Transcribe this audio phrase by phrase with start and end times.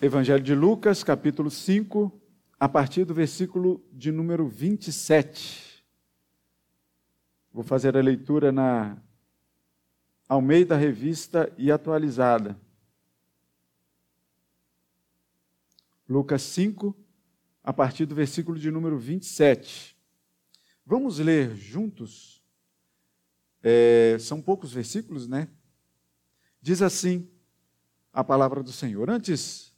[0.00, 2.12] Evangelho de Lucas, capítulo 5,
[2.60, 5.82] a partir do versículo de número 27.
[7.50, 9.02] Vou fazer a leitura na
[10.28, 12.60] Almeida Revista e Atualizada.
[16.06, 16.94] Lucas 5,
[17.64, 19.96] a partir do versículo de número 27.
[20.84, 22.44] Vamos ler juntos?
[23.62, 25.48] É, são poucos versículos, né?
[26.60, 27.30] Diz assim
[28.12, 29.08] a palavra do Senhor.
[29.08, 29.74] Antes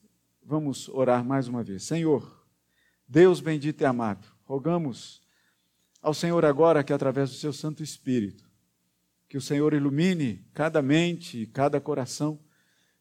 [0.49, 1.83] Vamos orar mais uma vez.
[1.83, 2.43] Senhor,
[3.07, 5.21] Deus bendito e amado, rogamos
[6.01, 8.49] ao Senhor agora que através do seu Santo Espírito,
[9.29, 12.41] que o Senhor ilumine cada mente e cada coração,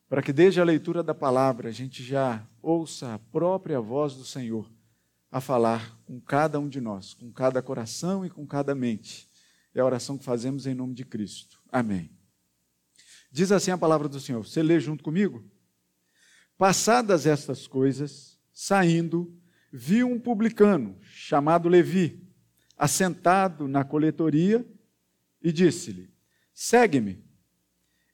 [0.10, 4.26] para que desde a leitura da palavra a gente já ouça a própria voz do
[4.26, 4.70] Senhor
[5.32, 9.26] a falar com cada um de nós, com cada coração e com cada mente.
[9.74, 11.62] É a oração que fazemos em nome de Cristo.
[11.72, 12.12] Amém.
[13.32, 14.46] Diz assim a palavra do Senhor.
[14.46, 15.50] Você lê junto comigo?
[16.58, 19.32] Passadas estas coisas, saindo,
[19.72, 22.20] viu um publicano chamado Levi,
[22.76, 24.66] assentado na coletoria,
[25.42, 26.10] e disse-lhe:
[26.54, 27.24] Segue-me.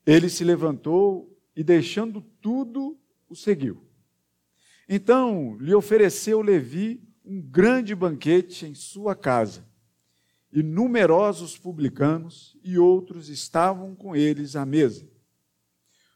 [0.05, 3.81] Ele se levantou e, deixando tudo, o seguiu.
[4.89, 9.65] Então lhe ofereceu Levi um grande banquete em sua casa,
[10.51, 15.12] e numerosos publicanos e outros estavam com eles à mesa.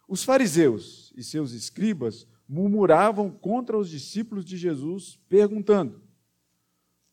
[0.08, 6.02] Os fariseus e seus escribas murmuravam contra os discípulos de Jesus, perguntando: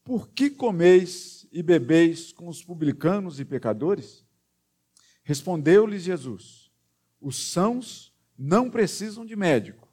[0.04, 4.24] Por que comeis e bebeis com os publicanos e pecadores?
[5.24, 6.70] Respondeu-lhes Jesus:
[7.20, 9.88] Os sãos não precisam de médico,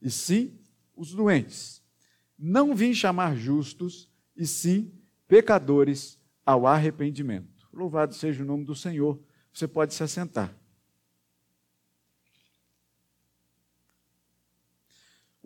[0.00, 0.58] e sim
[0.96, 1.82] os doentes.
[2.38, 4.92] Não vim chamar justos, e sim
[5.28, 7.68] pecadores ao arrependimento.
[7.72, 9.20] Louvado seja o nome do Senhor.
[9.52, 10.54] Você pode se assentar.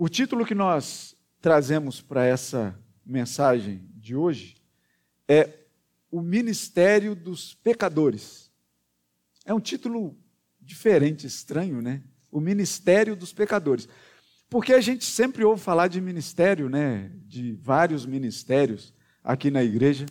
[0.03, 4.57] O título que nós trazemos para essa mensagem de hoje
[5.29, 5.59] é
[6.11, 8.51] O Ministério dos Pecadores.
[9.45, 10.17] É um título
[10.59, 12.03] diferente, estranho, né?
[12.33, 13.87] O Ministério dos Pecadores.
[14.49, 17.13] Porque a gente sempre ouve falar de ministério, né?
[17.27, 20.07] De vários ministérios aqui na igreja.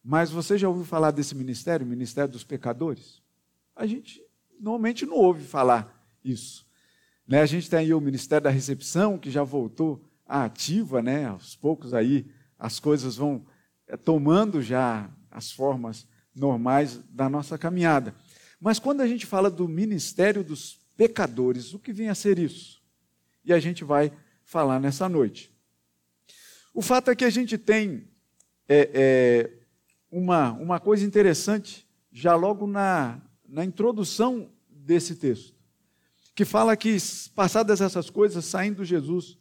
[0.00, 3.20] Mas você já ouviu falar desse ministério, Ministério dos Pecadores?
[3.74, 4.22] A gente
[4.60, 6.67] normalmente não ouve falar isso.
[7.28, 7.42] Né?
[7.42, 11.26] A gente tem aí o Ministério da Recepção, que já voltou à ativa, né?
[11.26, 12.26] aos poucos aí
[12.58, 13.44] as coisas vão
[13.86, 18.14] é, tomando já as formas normais da nossa caminhada.
[18.58, 22.82] Mas quando a gente fala do ministério dos pecadores, o que vem a ser isso?
[23.44, 24.10] E a gente vai
[24.42, 25.54] falar nessa noite.
[26.74, 28.08] O fato é que a gente tem
[28.68, 29.50] é, é,
[30.10, 35.57] uma, uma coisa interessante já logo na, na introdução desse texto
[36.38, 36.96] que fala que,
[37.34, 39.36] passadas essas coisas, saindo Jesus,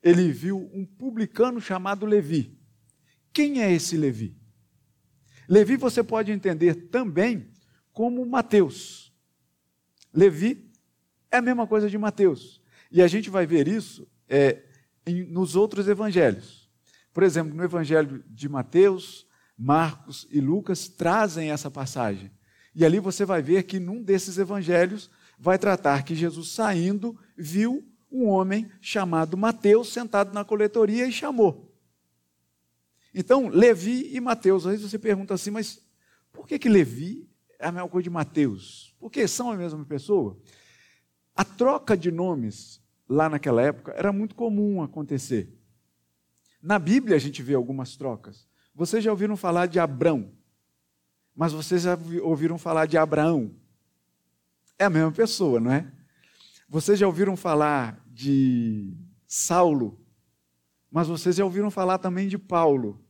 [0.00, 2.56] ele viu um publicano chamado Levi.
[3.32, 4.38] Quem é esse Levi?
[5.48, 7.50] Levi você pode entender também
[7.92, 9.12] como Mateus.
[10.14, 10.70] Levi
[11.32, 12.62] é a mesma coisa de Mateus.
[12.92, 14.62] E a gente vai ver isso é,
[15.04, 16.70] em, nos outros evangelhos.
[17.12, 19.26] Por exemplo, no evangelho de Mateus,
[19.58, 22.30] Marcos e Lucas trazem essa passagem.
[22.72, 27.86] E ali você vai ver que num desses evangelhos vai tratar que Jesus saindo viu
[28.10, 31.74] um homem chamado Mateus sentado na coletoria e chamou.
[33.14, 35.80] Então, Levi e Mateus, às vezes você pergunta assim, mas
[36.32, 38.94] por que, que Levi é a mesma coisa de Mateus?
[38.98, 40.38] Porque são a mesma pessoa?
[41.34, 45.52] A troca de nomes lá naquela época era muito comum acontecer.
[46.62, 48.46] Na Bíblia a gente vê algumas trocas.
[48.74, 50.32] Vocês já ouviram falar de Abrão,
[51.34, 53.54] mas vocês já ouviram falar de Abraão.
[54.78, 55.90] É a mesma pessoa, não é?
[56.68, 59.98] Vocês já ouviram falar de Saulo,
[60.90, 63.04] mas vocês já ouviram falar também de Paulo,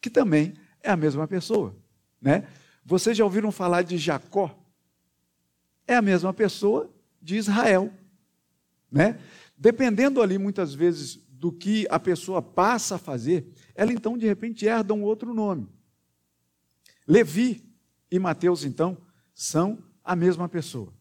[0.00, 1.76] que também é a mesma pessoa,
[2.20, 2.48] né?
[2.84, 4.56] Vocês já ouviram falar de Jacó?
[5.86, 7.92] É a mesma pessoa de Israel,
[8.90, 9.18] né?
[9.56, 14.66] Dependendo ali muitas vezes do que a pessoa passa a fazer, ela então de repente
[14.66, 15.68] herda um outro nome.
[17.06, 17.62] Levi
[18.10, 18.96] e Mateus então
[19.34, 20.94] são a mesma pessoa.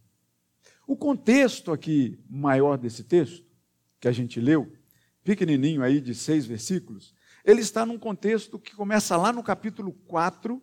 [0.87, 3.45] O contexto aqui maior desse texto,
[3.99, 4.71] que a gente leu,
[5.23, 7.13] pequenininho aí de seis versículos,
[7.43, 10.61] ele está num contexto que começa lá no capítulo 4,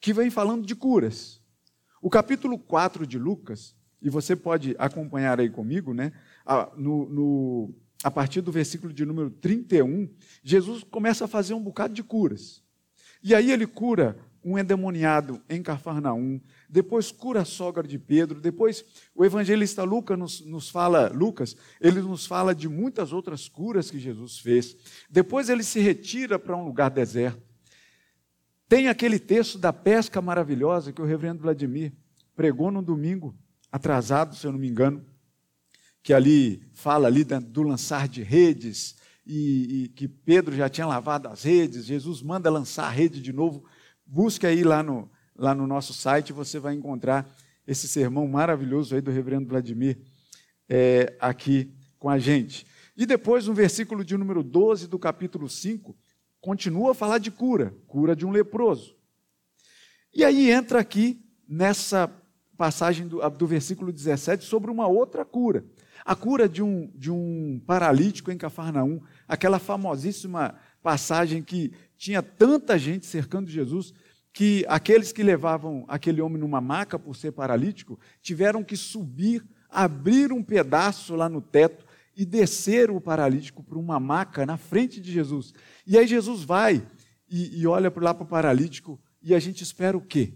[0.00, 1.40] que vem falando de curas.
[2.02, 6.12] O capítulo 4 de Lucas, e você pode acompanhar aí comigo, né?
[6.76, 10.08] No, no, a partir do versículo de número 31,
[10.42, 12.62] Jesus começa a fazer um bocado de curas.
[13.22, 18.84] E aí ele cura um endemoniado em Cafarnaum, depois cura a sogra de Pedro, depois
[19.14, 23.98] o evangelista Lucas nos, nos, fala, Lucas, ele nos fala de muitas outras curas que
[23.98, 24.76] Jesus fez.
[25.10, 27.42] Depois ele se retira para um lugar deserto.
[28.68, 31.92] Tem aquele texto da pesca maravilhosa que o reverendo Vladimir
[32.36, 33.34] pregou no domingo,
[33.72, 35.04] atrasado, se eu não me engano,
[36.02, 38.96] que ali fala ali do lançar de redes,
[39.28, 43.30] e, e, que Pedro já tinha lavado as redes, Jesus manda lançar a rede de
[43.30, 43.62] novo.
[44.10, 45.06] Busque aí lá no,
[45.36, 47.28] lá no nosso site, você vai encontrar
[47.66, 49.98] esse sermão maravilhoso aí do reverendo Vladimir
[50.66, 52.66] é, aqui com a gente.
[52.96, 55.94] E depois, no versículo de número 12 do capítulo 5,
[56.40, 58.96] continua a falar de cura, cura de um leproso.
[60.14, 62.10] E aí entra aqui nessa
[62.56, 65.66] passagem do, do versículo 17 sobre uma outra cura.
[66.02, 72.78] A cura de um, de um paralítico em Cafarnaum, aquela famosíssima passagem que tinha tanta
[72.78, 73.92] gente cercando Jesus,
[74.32, 80.32] que aqueles que levavam aquele homem numa maca por ser paralítico tiveram que subir, abrir
[80.32, 81.84] um pedaço lá no teto
[82.16, 85.52] e descer o paralítico para uma maca na frente de Jesus.
[85.84, 86.86] E aí Jesus vai
[87.28, 90.34] e, e olha lá para o paralítico e a gente espera o quê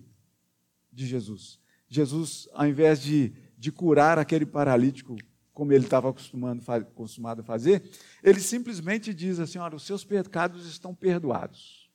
[0.92, 1.60] de Jesus?
[1.88, 5.16] Jesus, ao invés de, de curar aquele paralítico
[5.52, 7.82] como ele estava acostumado a fazer,
[8.22, 11.90] ele simplesmente diz assim: olha, os seus pecados estão perdoados.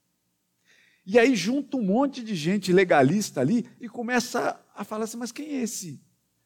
[1.06, 5.32] E aí junta um monte de gente legalista ali e começa a falar assim: mas
[5.32, 6.02] quem é esse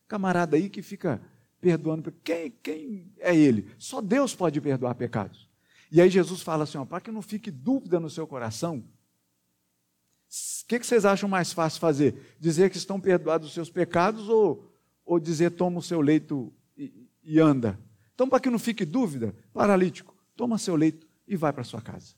[0.08, 1.22] camarada aí que fica
[1.60, 2.14] perdoando?
[2.24, 3.72] Quem, quem é ele?
[3.78, 5.50] Só Deus pode perdoar pecados.
[5.92, 8.84] E aí Jesus fala assim: para que não fique dúvida no seu coração,
[10.30, 12.38] o que, que, vocês acham mais fácil fazer?
[12.40, 14.72] Dizer que estão perdoados os seus pecados ou,
[15.06, 16.54] ou dizer toma o seu leito
[17.24, 17.80] e, anda?
[18.14, 22.14] Então, para que não fique dúvida, paralítico, toma seu leito e vai para sua casa.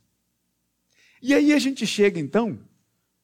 [1.22, 2.60] E aí a gente chega então,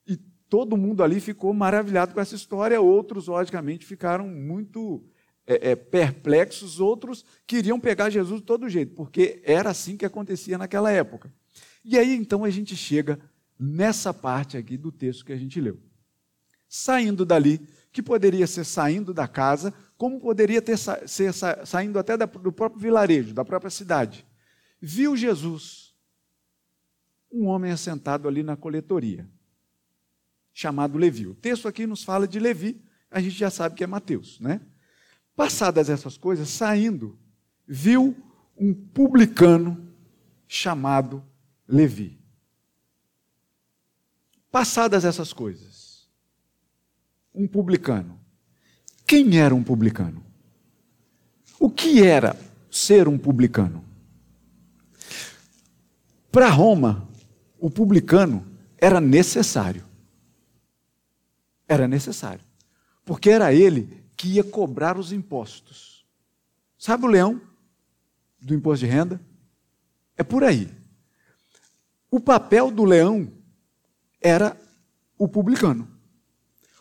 [0.08, 0.16] e
[0.50, 5.04] todo mundo ali ficou maravilhado com essa história, outros, logicamente, ficaram muito
[5.46, 10.58] é, é, perplexos, outros queriam pegar Jesus de todo jeito, porque era assim que acontecia
[10.58, 11.34] naquela época.
[11.84, 13.20] E aí então a gente chega
[13.58, 15.80] nessa parte aqui do texto que a gente leu.
[16.68, 17.60] Saindo dali,
[17.92, 21.34] que poderia ser saindo da casa, como poderia ter ser
[21.66, 24.26] saindo até do próprio vilarejo, da própria cidade.
[24.82, 25.94] Viu Jesus
[27.32, 29.30] um homem assentado ali na coletoria,
[30.54, 31.28] chamado Levi.
[31.28, 34.62] O texto aqui nos fala de Levi, a gente já sabe que é Mateus, né?
[35.36, 37.18] Passadas essas coisas, saindo,
[37.68, 38.16] viu
[38.58, 39.94] um publicano
[40.48, 41.24] chamado
[41.68, 42.20] Levi.
[44.52, 45.89] Passadas essas coisas,
[47.34, 48.20] um publicano.
[49.06, 50.24] Quem era um publicano?
[51.60, 52.38] O que era
[52.70, 53.84] ser um publicano?
[56.32, 57.08] Para Roma,
[57.60, 58.46] o publicano
[58.78, 59.84] era necessário.
[61.68, 62.46] Era necessário.
[63.04, 66.06] Porque era ele que ia cobrar os impostos.
[66.78, 67.42] Sabe o leão
[68.40, 69.20] do imposto de renda?
[70.16, 70.72] É por aí.
[72.12, 73.32] O papel do leão
[74.22, 74.56] era
[75.18, 75.99] o publicano.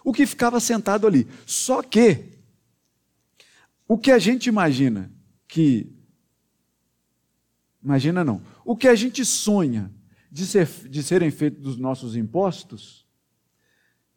[0.08, 1.28] O que ficava sentado ali.
[1.44, 2.38] Só que
[3.86, 5.12] o que a gente imagina
[5.46, 5.94] que
[7.84, 8.40] imagina não.
[8.64, 9.92] O que a gente sonha
[10.32, 13.06] de, ser, de serem feitos dos nossos impostos,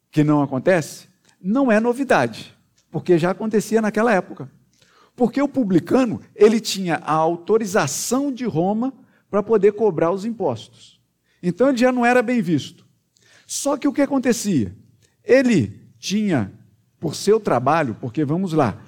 [0.09, 1.09] que não acontece,
[1.41, 2.57] não é novidade,
[2.89, 4.49] porque já acontecia naquela época.
[5.13, 8.93] Porque o publicano, ele tinha a autorização de Roma
[9.29, 11.01] para poder cobrar os impostos.
[11.43, 12.87] Então ele já não era bem visto.
[13.45, 14.73] Só que o que acontecia?
[15.21, 16.51] Ele tinha,
[16.99, 18.81] por seu trabalho, porque vamos lá,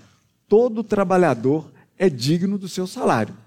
[0.50, 3.38] todo trabalhador é digno do seu salário.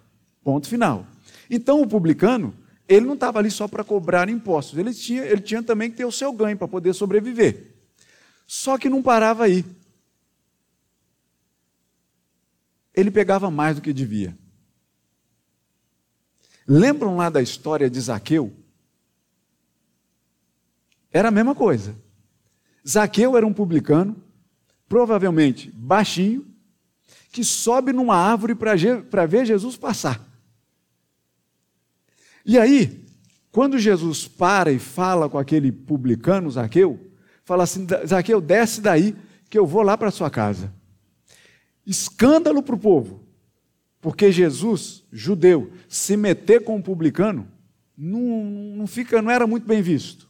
[0.43, 1.05] Ponto final.
[1.51, 2.55] Então o publicano,
[2.89, 6.05] ele não estava ali só para cobrar impostos, ele tinha, ele tinha também que ter
[6.05, 7.75] o seu ganho para poder sobreviver.
[8.47, 9.65] Só que não parava aí.
[12.95, 14.39] Ele pegava mais do que devia.
[16.67, 18.53] Lembram lá da história de Zaqueu?
[21.13, 22.06] Era a mesma coisa.
[22.89, 24.17] Zaqueu era um publicano,
[24.89, 26.47] provavelmente baixinho,
[27.33, 30.25] que sobe numa árvore para ver Jesus passar.
[32.45, 33.05] E aí,
[33.51, 37.11] quando Jesus para e fala com aquele publicano, Zaqueu,
[37.45, 39.17] fala assim: Zaqueu, desce daí,
[39.51, 40.73] que eu vou lá para sua casa.
[41.85, 43.25] Escândalo para o povo,
[44.01, 47.49] porque Jesus, judeu, se meter com um publicano,
[47.97, 48.45] não,
[48.77, 50.26] não, fica, não era muito bem visto.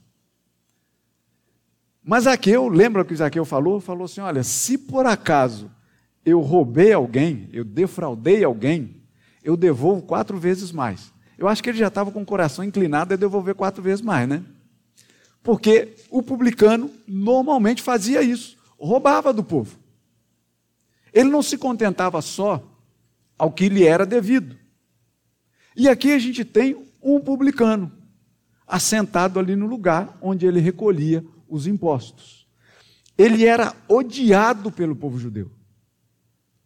[2.09, 3.81] Mas Zaqueu, lembra o que Zaqueu falou?
[3.81, 5.69] Falou assim: olha, se por acaso
[6.25, 9.03] eu roubei alguém, eu defraudei alguém,
[9.43, 11.13] eu devolvo quatro vezes mais.
[11.37, 14.29] Eu acho que ele já estava com o coração inclinado a devolver quatro vezes mais,
[14.29, 14.45] né?
[15.43, 19.77] Porque o publicano normalmente fazia isso, roubava do povo.
[21.13, 22.63] Ele não se contentava só
[23.37, 24.57] ao que lhe era devido.
[25.77, 27.91] E aqui a gente tem um publicano
[28.65, 32.47] assentado ali no lugar onde ele recolhia os impostos.
[33.17, 35.51] Ele era odiado pelo povo judeu.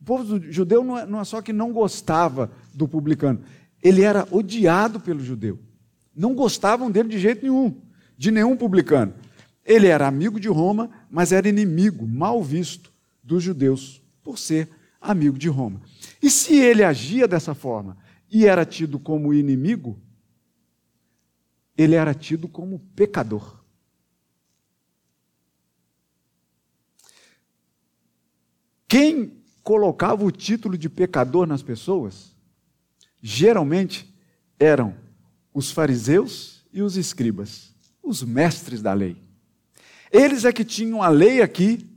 [0.01, 3.41] O povo judeu não é, não é só que não gostava do publicano,
[3.83, 5.59] ele era odiado pelo judeu.
[6.15, 7.81] Não gostavam dele de jeito nenhum,
[8.17, 9.15] de nenhum publicano.
[9.65, 12.91] Ele era amigo de Roma, mas era inimigo, mal visto
[13.23, 14.69] dos judeus, por ser
[15.01, 15.81] amigo de Roma.
[16.23, 17.97] E se ele agia dessa forma
[18.31, 19.99] e era tido como inimigo,
[21.77, 23.60] ele era tido como pecador.
[28.91, 32.35] Quem colocava o título de pecador nas pessoas,
[33.23, 34.13] geralmente
[34.59, 34.97] eram
[35.55, 39.17] os fariseus e os escribas, os mestres da lei.
[40.11, 41.89] Eles é que tinham a lei aqui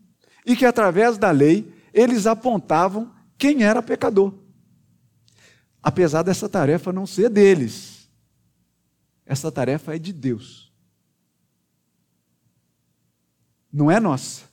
[0.45, 4.31] e que através da lei eles apontavam quem era pecador.
[5.81, 8.07] Apesar dessa tarefa não ser deles,
[9.25, 10.71] essa tarefa é de Deus.
[13.71, 14.43] Não é nossa.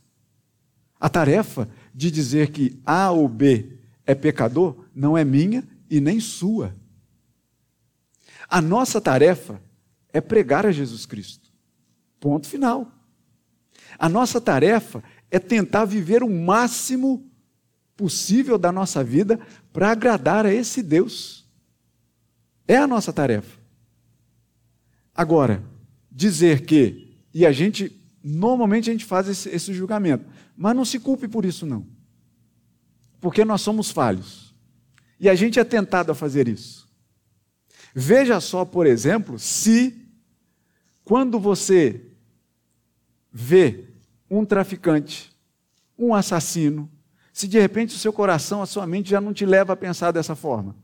[0.99, 6.21] A tarefa de dizer que A ou B é pecador não é minha e nem
[6.21, 6.75] sua.
[8.49, 9.61] A nossa tarefa
[10.13, 11.51] é pregar a Jesus Cristo.
[12.19, 12.91] Ponto final.
[13.99, 17.31] A nossa tarefa é tentar viver o máximo
[17.97, 19.39] possível da nossa vida
[19.73, 21.47] para agradar a esse Deus.
[22.67, 23.59] É a nossa tarefa.
[25.15, 25.63] Agora,
[26.11, 27.93] dizer que, e a gente,
[28.23, 30.25] normalmente a gente faz esse, esse julgamento,
[30.63, 31.87] mas não se culpe por isso, não.
[33.19, 34.55] Porque nós somos falhos.
[35.19, 36.87] E a gente é tentado a fazer isso.
[37.95, 40.07] Veja só, por exemplo, se
[41.03, 42.13] quando você
[43.33, 43.89] vê
[44.31, 45.35] um traficante,
[45.99, 46.93] um assassino,
[47.33, 50.11] se de repente o seu coração, a sua mente já não te leva a pensar
[50.11, 50.77] dessa forma.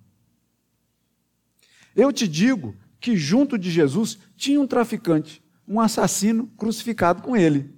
[1.95, 7.76] Eu te digo que junto de Jesus tinha um traficante, um assassino crucificado com ele.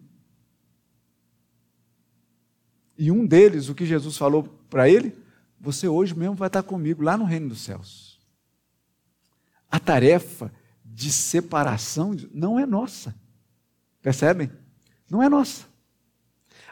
[2.98, 5.16] E um deles, o que Jesus falou para ele,
[5.60, 8.18] você hoje mesmo vai estar comigo lá no reino dos céus.
[9.70, 10.52] A tarefa
[10.84, 13.14] de separação não é nossa.
[14.02, 14.50] Percebem?
[15.08, 15.66] Não é nossa.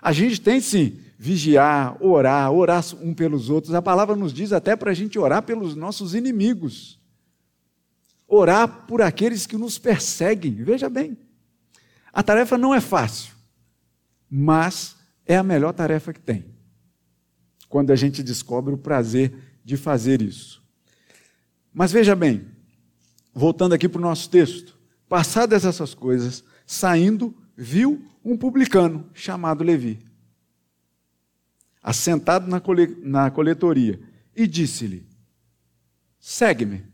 [0.02, 3.75] A gente tem sim vigiar, orar, orar um pelos outros.
[3.75, 6.99] A palavra nos diz até para a gente orar pelos nossos inimigos.
[8.26, 10.52] Orar por aqueles que nos perseguem.
[10.54, 11.16] Veja bem,
[12.12, 13.33] a tarefa não é fácil,
[14.28, 14.96] mas
[15.26, 16.45] é a melhor tarefa que tem.
[17.68, 20.62] Quando a gente descobre o prazer de fazer isso.
[21.75, 22.47] Mas veja bem,
[23.35, 24.78] voltando aqui para o nosso texto,
[25.09, 29.99] passadas essas coisas, saindo, viu um publicano chamado Levi,
[31.83, 34.00] assentado na, cole, na coletoria,
[34.35, 35.06] e disse-lhe:
[36.18, 36.85] Segue-me.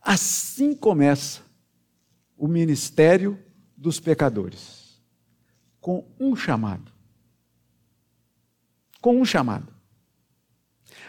[0.00, 1.42] Assim começa
[2.36, 3.38] o ministério
[3.76, 4.83] dos pecadores,
[5.84, 6.90] com um chamado.
[9.02, 9.70] Com um chamado.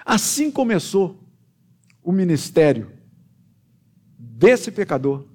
[0.05, 1.17] Assim começou
[2.03, 2.91] o ministério
[4.19, 5.25] desse pecador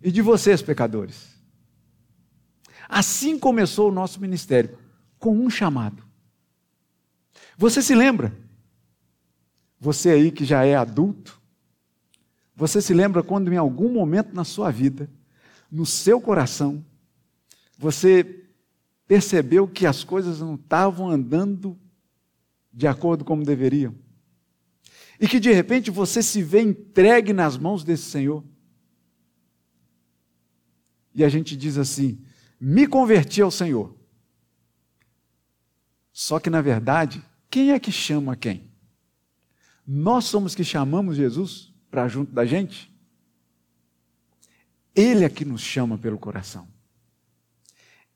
[0.00, 1.34] e de vocês, pecadores.
[2.88, 4.78] Assim começou o nosso ministério,
[5.18, 6.04] com um chamado.
[7.58, 8.32] Você se lembra?
[9.80, 11.42] Você aí que já é adulto,
[12.54, 15.10] você se lembra quando em algum momento na sua vida,
[15.68, 16.84] no seu coração,
[17.80, 18.44] você
[19.08, 21.80] percebeu que as coisas não estavam andando
[22.70, 23.94] de acordo como deveriam?
[25.18, 28.44] E que de repente você se vê entregue nas mãos desse Senhor?
[31.14, 32.22] E a gente diz assim:
[32.60, 33.96] me converti ao Senhor.
[36.12, 38.70] Só que, na verdade, quem é que chama quem?
[39.86, 42.94] Nós somos que chamamos Jesus para junto da gente?
[44.94, 46.68] Ele é que nos chama pelo coração.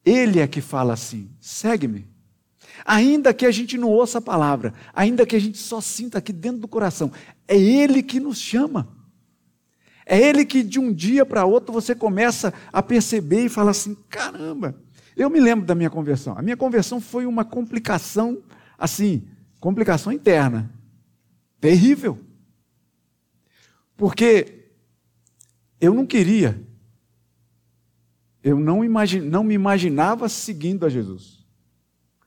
[0.04, 2.06] Ele é que fala assim: segue-me.
[2.84, 6.32] Ainda que a gente não ouça a palavra, ainda que a gente só sinta aqui
[6.32, 7.10] dentro do coração,
[7.46, 8.94] é Ele que nos chama.
[10.06, 13.96] É ele que de um dia para outro você começa a perceber e fala assim:
[14.08, 14.78] caramba,
[15.16, 16.36] eu me lembro da minha conversão.
[16.36, 18.42] A minha conversão foi uma complicação,
[18.78, 19.26] assim,
[19.60, 20.70] complicação interna,
[21.60, 22.18] terrível.
[23.96, 24.68] Porque
[25.80, 26.60] eu não queria,
[28.44, 31.42] eu não, imagine, não me imaginava seguindo a Jesus.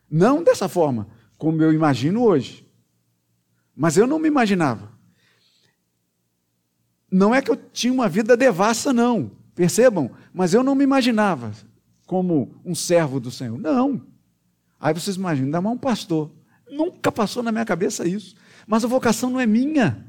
[0.10, 1.08] Não dessa forma,
[1.38, 2.68] como eu imagino hoje.
[3.76, 4.92] Mas eu não me imaginava.
[7.12, 11.52] não é que eu tinha uma vida devassa, não, percebam, mas eu não me imaginava
[12.08, 13.60] como um servo do Senhor.
[13.60, 14.02] Não.
[14.80, 16.32] Aí vocês imaginam, ainda mais um pastor.
[16.68, 18.36] Nunca passou na minha cabeça isso.
[18.66, 20.04] Mas a vocação não é minha.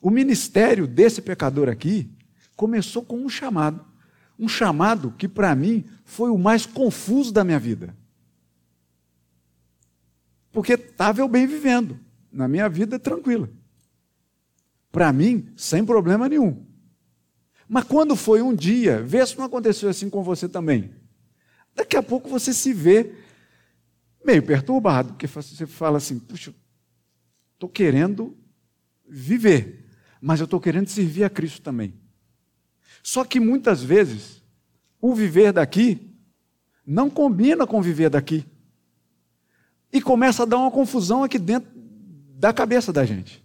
[0.00, 2.16] O ministério desse pecador aqui
[2.58, 3.86] começou com um chamado.
[4.36, 7.96] Um chamado que, para mim, foi o mais confuso da minha vida.
[10.50, 12.00] Porque estava eu bem vivendo,
[12.32, 13.48] na minha vida tranquila.
[14.90, 16.66] Para mim, sem problema nenhum.
[17.68, 20.90] Mas quando foi um dia, vê se não aconteceu assim com você também.
[21.76, 23.14] Daqui a pouco você se vê
[24.24, 26.52] meio perturbado, porque você fala assim: puxa,
[27.54, 28.36] estou querendo
[29.08, 29.86] viver,
[30.20, 32.07] mas eu estou querendo servir a Cristo também.
[33.02, 34.42] Só que muitas vezes,
[35.00, 36.14] o viver daqui
[36.86, 38.46] não combina com o viver daqui.
[39.92, 41.70] E começa a dar uma confusão aqui dentro
[42.38, 43.44] da cabeça da gente.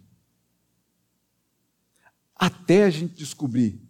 [2.36, 3.81] Até a gente descobrir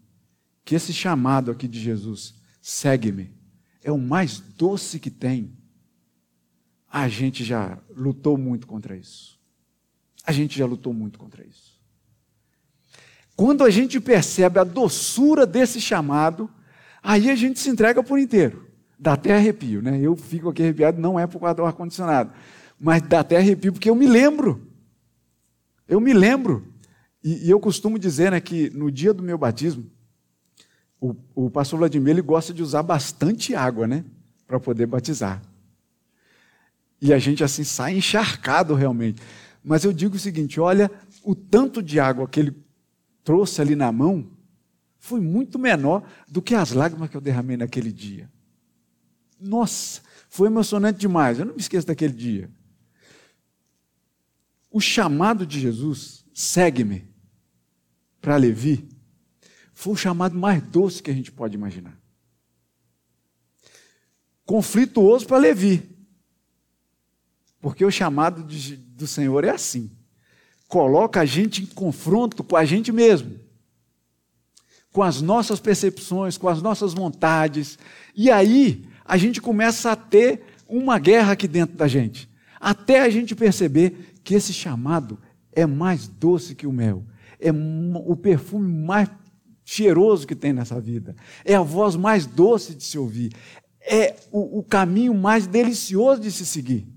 [0.64, 3.34] que esse chamado aqui de Jesus, segue-me,
[3.84, 5.58] é o mais doce que tem.
[6.90, 9.40] A gente já lutou muito contra isso.
[10.26, 11.73] A gente já lutou muito contra isso.
[13.36, 16.50] Quando a gente percebe a doçura desse chamado,
[17.02, 18.68] aí a gente se entrega por inteiro.
[18.98, 20.00] Dá até arrepio, né?
[20.00, 22.32] Eu fico aqui arrepiado, não é por causa do ar-condicionado,
[22.80, 24.68] mas dá até arrepio porque eu me lembro.
[25.88, 26.68] Eu me lembro.
[27.24, 29.90] E, e eu costumo dizer né, que no dia do meu batismo,
[31.02, 34.06] o, o pastor Vladimir ele gosta de usar bastante água, né?
[34.48, 35.42] Para poder batizar.
[37.02, 39.22] E a gente assim sai encharcado realmente.
[39.62, 40.90] Mas eu digo o seguinte: olha,
[41.22, 42.56] o tanto de água que ele
[43.24, 44.30] trouxe ali na mão
[45.04, 48.32] foi muito menor do que as lágrimas que eu derramei naquele dia.
[49.38, 51.38] Nossa, foi emocionante demais.
[51.38, 52.50] Eu não me esqueço daquele dia.
[54.72, 57.06] O chamado de Jesus, segue-me,
[58.22, 58.88] para Levi,
[59.74, 62.00] foi o chamado mais doce que a gente pode imaginar.
[64.46, 65.94] Conflituoso para Levi.
[67.60, 69.92] Porque o chamado de, do Senhor é assim.
[70.74, 73.36] Coloca a gente em confronto com a gente mesmo.
[74.92, 77.78] Com as nossas percepções, com as nossas vontades.
[78.16, 82.28] E aí a gente começa a ter uma guerra aqui dentro da gente.
[82.60, 85.20] Até a gente perceber que esse chamado
[85.52, 87.04] é mais doce que o mel.
[87.40, 89.08] É o perfume mais
[89.64, 91.16] cheiroso que tem nessa vida.
[91.46, 93.32] É a voz mais doce de se ouvir.
[93.80, 96.88] É o, o caminho mais delicioso de se seguir.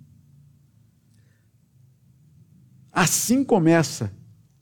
[2.97, 4.11] Assim começa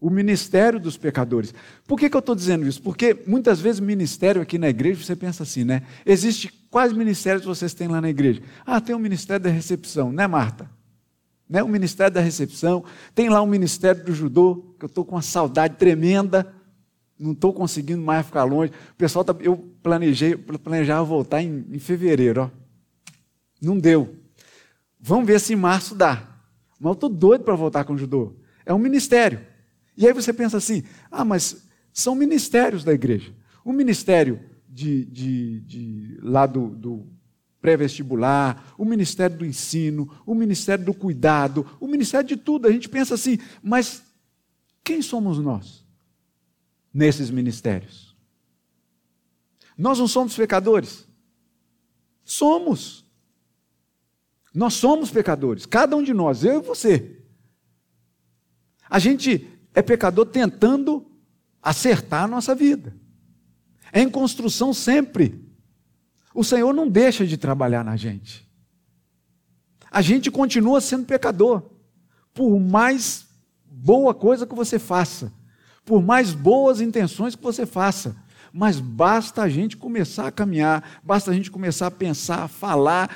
[0.01, 1.55] o ministério dos pecadores.
[1.87, 2.83] Por que, que eu estou dizendo isso?
[2.83, 5.83] Porque muitas vezes ministério aqui na igreja, você pensa assim, né?
[6.05, 8.43] Existe quais ministérios vocês têm lá na igreja?
[8.67, 10.69] Ah, tem o ministério da recepção, né, Marta?
[11.49, 11.63] Né?
[11.63, 15.23] O ministério da recepção, tem lá o ministério do judô, que eu estou com uma
[15.23, 16.53] saudade tremenda
[17.17, 18.73] não estou conseguindo mais ficar longe.
[18.93, 22.51] O pessoal, tá, eu planejei, planejava voltar em, em fevereiro, ó.
[23.63, 24.17] não deu.
[24.99, 26.34] Vamos ver se em março dá.
[26.85, 28.37] Mas eu estou doido para voltar com o judô.
[28.67, 29.41] É um ministério.
[29.97, 33.33] E aí você pensa assim: ah, mas são ministérios da igreja.
[33.65, 37.07] O ministério de, de, de lá do, do
[37.61, 42.69] pré-vestibular, o ministério do ensino, o ministério do cuidado, o ministério de tudo.
[42.69, 44.03] A gente pensa assim, mas
[44.85, 45.85] quem somos nós?
[46.95, 48.15] nesses ministérios.
[49.77, 51.09] Nós não somos pecadores?
[52.23, 53.04] Somos.
[54.55, 57.21] Nós somos pecadores, cada um de nós, eu e você.
[58.89, 61.05] A gente é pecador tentando
[61.61, 62.95] acertar a nossa vida.
[63.93, 65.45] É em construção sempre.
[66.33, 68.49] O Senhor não deixa de trabalhar na gente.
[69.91, 71.63] A gente continua sendo pecador,
[72.33, 73.27] por mais
[73.67, 75.33] boa coisa que você faça
[75.85, 78.17] por mais boas intenções que você faça.
[78.53, 83.15] Mas basta a gente começar a caminhar, basta a gente começar a pensar, a falar,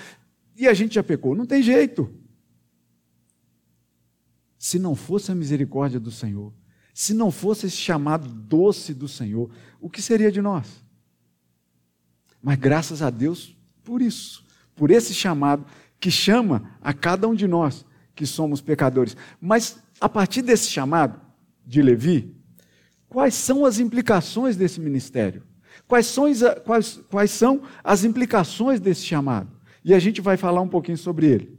[0.59, 1.35] e a gente já pecou.
[1.35, 2.13] Não tem jeito.
[4.59, 6.53] Se não fosse a misericórdia do Senhor,
[6.93, 10.85] se não fosse esse chamado doce do Senhor, o que seria de nós?
[12.43, 14.45] Mas graças a Deus por isso,
[14.75, 15.65] por esse chamado
[16.01, 19.17] que chama a cada um de nós que somos pecadores.
[19.41, 21.21] Mas a partir desse chamado
[21.65, 22.39] de Levi,
[23.09, 25.43] Quais são as implicações desse ministério?
[25.87, 26.27] Quais são,
[26.65, 29.51] quais, quais são as implicações desse chamado?
[29.85, 31.59] E a gente vai falar um pouquinho sobre ele.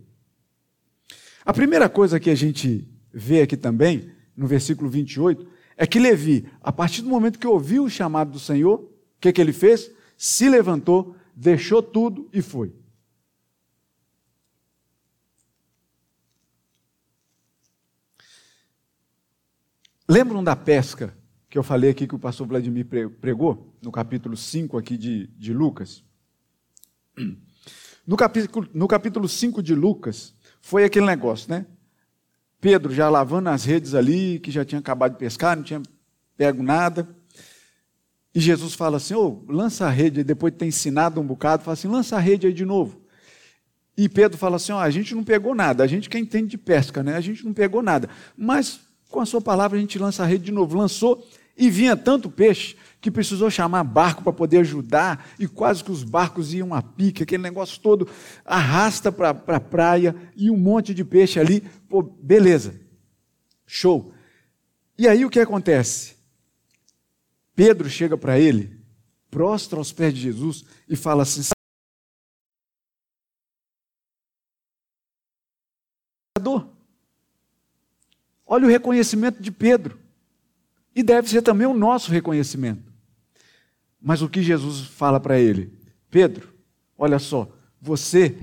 [1.45, 6.47] A primeira coisa que a gente vê aqui também, no versículo 28, é que Levi,
[6.61, 9.89] a partir do momento que ouviu o chamado do Senhor, o que, que ele fez?
[10.17, 12.73] Se levantou, deixou tudo e foi.
[20.07, 21.15] Lembram da pesca
[21.49, 22.85] que eu falei aqui que o pastor Vladimir
[23.21, 26.03] pregou, no capítulo 5 aqui de, de Lucas?
[28.09, 31.67] No capítulo, no capítulo 5 de Lucas, foi aquele negócio, né?
[32.59, 35.79] Pedro já lavando as redes ali, que já tinha acabado de pescar, não tinha
[36.35, 37.07] pego nada.
[38.33, 41.73] E Jesus fala assim: oh, lança a rede, depois de ter ensinado um bocado, fala
[41.73, 42.99] assim: lança a rede aí de novo.
[43.95, 46.57] E Pedro fala assim: oh, a gente não pegou nada, a gente que entende de
[46.57, 47.15] pesca, né?
[47.15, 48.09] A gente não pegou nada.
[48.35, 48.79] Mas
[49.11, 50.75] com a sua palavra a gente lança a rede de novo.
[50.75, 51.23] Lançou
[51.55, 56.03] e vinha tanto peixe que precisou chamar barco para poder ajudar, e quase que os
[56.03, 58.07] barcos iam a pique, aquele negócio todo
[58.45, 61.61] arrasta para a pra praia e um monte de peixe ali.
[61.87, 62.79] Pô, beleza,
[63.65, 64.13] show.
[64.97, 66.15] E aí o que acontece?
[67.55, 68.77] Pedro chega para ele,
[69.31, 71.41] prostra aos pés de Jesus e fala assim:
[78.49, 79.99] Olha o reconhecimento de Pedro.
[80.95, 82.88] E deve ser também o nosso reconhecimento.
[84.01, 85.73] Mas o que Jesus fala para ele?
[86.09, 86.53] Pedro,
[86.97, 88.37] olha só, você.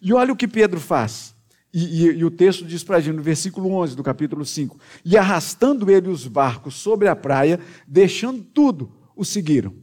[0.00, 1.34] E olha o que Pedro faz.
[1.72, 4.78] E, e, e o texto diz para a gente, no versículo 11 do capítulo 5:
[5.04, 9.74] E arrastando ele os barcos sobre a praia, deixando tudo, o seguiram.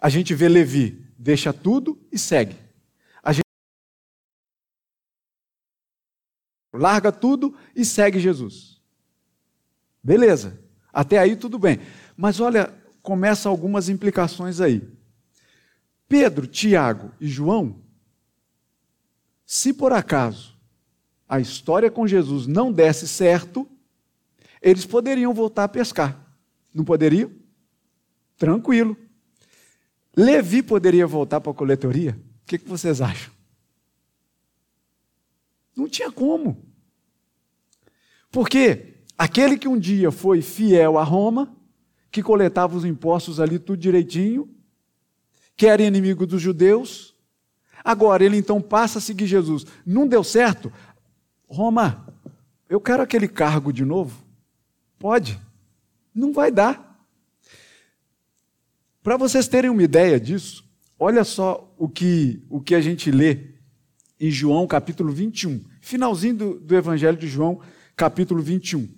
[0.00, 2.68] A gente vê Levi, deixa tudo e segue.
[6.72, 8.77] Larga tudo e segue Jesus.
[10.02, 10.58] Beleza.
[10.92, 11.78] Até aí tudo bem.
[12.16, 14.82] Mas olha, começa algumas implicações aí.
[16.08, 17.82] Pedro, Tiago e João,
[19.44, 20.58] se por acaso
[21.28, 23.68] a história com Jesus não desse certo,
[24.60, 26.18] eles poderiam voltar a pescar.
[26.74, 27.30] Não poderiam?
[28.36, 28.96] Tranquilo.
[30.16, 32.18] Levi poderia voltar para a coletoria?
[32.42, 33.32] O que, que vocês acham?
[35.76, 36.66] Não tinha como.
[38.30, 41.54] Porque aquele que um dia foi fiel a Roma,
[42.10, 44.48] que coletava os impostos ali tudo direitinho,
[45.56, 47.16] que era inimigo dos judeus,
[47.84, 49.66] agora ele então passa a seguir Jesus.
[49.84, 50.72] Não deu certo?
[51.48, 52.14] Roma,
[52.68, 54.22] eu quero aquele cargo de novo.
[54.98, 55.40] Pode?
[56.14, 56.88] Não vai dar.
[59.02, 60.64] Para vocês terem uma ideia disso,
[60.98, 63.54] olha só o que, o que a gente lê
[64.20, 67.60] em João capítulo 21, finalzinho do, do Evangelho de João,
[67.96, 68.88] capítulo 21.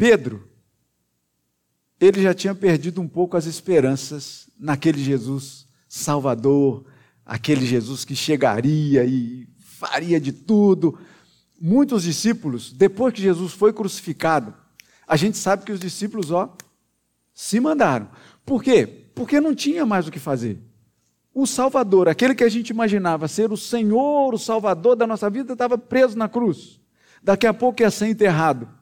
[0.00, 0.48] Pedro,
[2.00, 6.86] ele já tinha perdido um pouco as esperanças naquele Jesus Salvador,
[7.26, 10.98] aquele Jesus que chegaria e faria de tudo.
[11.60, 14.54] Muitos discípulos, depois que Jesus foi crucificado,
[15.06, 16.56] a gente sabe que os discípulos, ó,
[17.34, 18.08] se mandaram.
[18.46, 18.86] Por quê?
[19.14, 20.58] Porque não tinha mais o que fazer.
[21.34, 25.52] O Salvador, aquele que a gente imaginava ser o Senhor, o Salvador da nossa vida,
[25.52, 26.80] estava preso na cruz
[27.22, 28.79] daqui a pouco ia ser enterrado.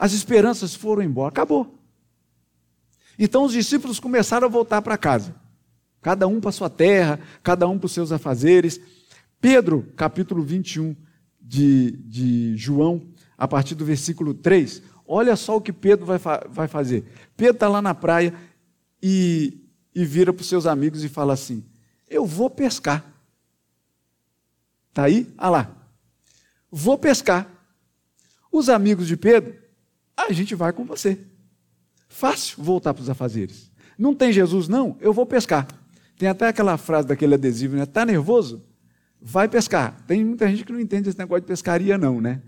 [0.00, 1.78] As esperanças foram embora, acabou.
[3.18, 5.34] Então os discípulos começaram a voltar para casa,
[6.00, 8.80] cada um para sua terra, cada um para os seus afazeres.
[9.40, 10.96] Pedro, capítulo 21
[11.38, 13.02] de, de João,
[13.36, 17.04] a partir do versículo 3, olha só o que Pedro vai, vai fazer.
[17.36, 18.32] Pedro está lá na praia
[19.02, 19.62] e,
[19.94, 21.62] e vira para os seus amigos e fala assim:
[22.08, 23.04] Eu vou pescar.
[24.88, 25.32] Está aí?
[25.36, 25.80] Ah lá
[26.70, 27.48] vou pescar.
[28.52, 29.54] Os amigos de Pedro,
[30.28, 31.18] a gente vai com você.
[32.08, 33.70] Fácil voltar para os afazeres.
[33.98, 34.96] Não tem Jesus, não?
[35.00, 35.66] Eu vou pescar.
[36.18, 37.84] Tem até aquela frase daquele adesivo, né?
[37.84, 38.64] Está nervoso?
[39.20, 40.02] Vai pescar.
[40.06, 42.42] Tem muita gente que não entende esse negócio de pescaria, não, né?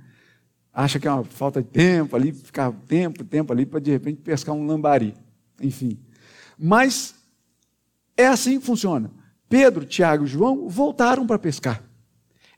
[0.72, 4.22] Acha que é uma falta de tempo ali, ficar tempo, tempo ali, para de repente
[4.22, 5.14] pescar um lambari.
[5.61, 5.98] Enfim.
[6.58, 7.14] Mas
[8.16, 9.11] é assim que funciona.
[9.48, 11.82] Pedro, Tiago e João voltaram para pescar.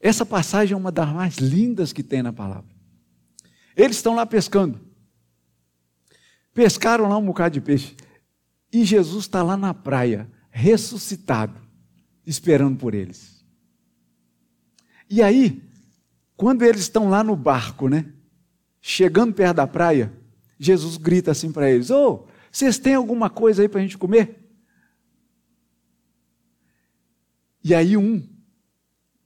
[0.00, 2.70] Essa passagem é uma das mais lindas que tem na palavra.
[3.76, 4.80] Eles estão lá pescando.
[6.54, 7.96] Pescaram lá um bocado de peixe.
[8.72, 11.60] E Jesus está lá na praia, ressuscitado,
[12.24, 13.44] esperando por eles.
[15.10, 15.62] E aí,
[16.36, 18.12] quando eles estão lá no barco, né?
[18.80, 20.12] Chegando perto da praia,
[20.58, 23.98] Jesus grita assim para eles: Ô, oh, vocês têm alguma coisa aí para a gente
[23.98, 24.40] comer?
[27.62, 28.26] E aí um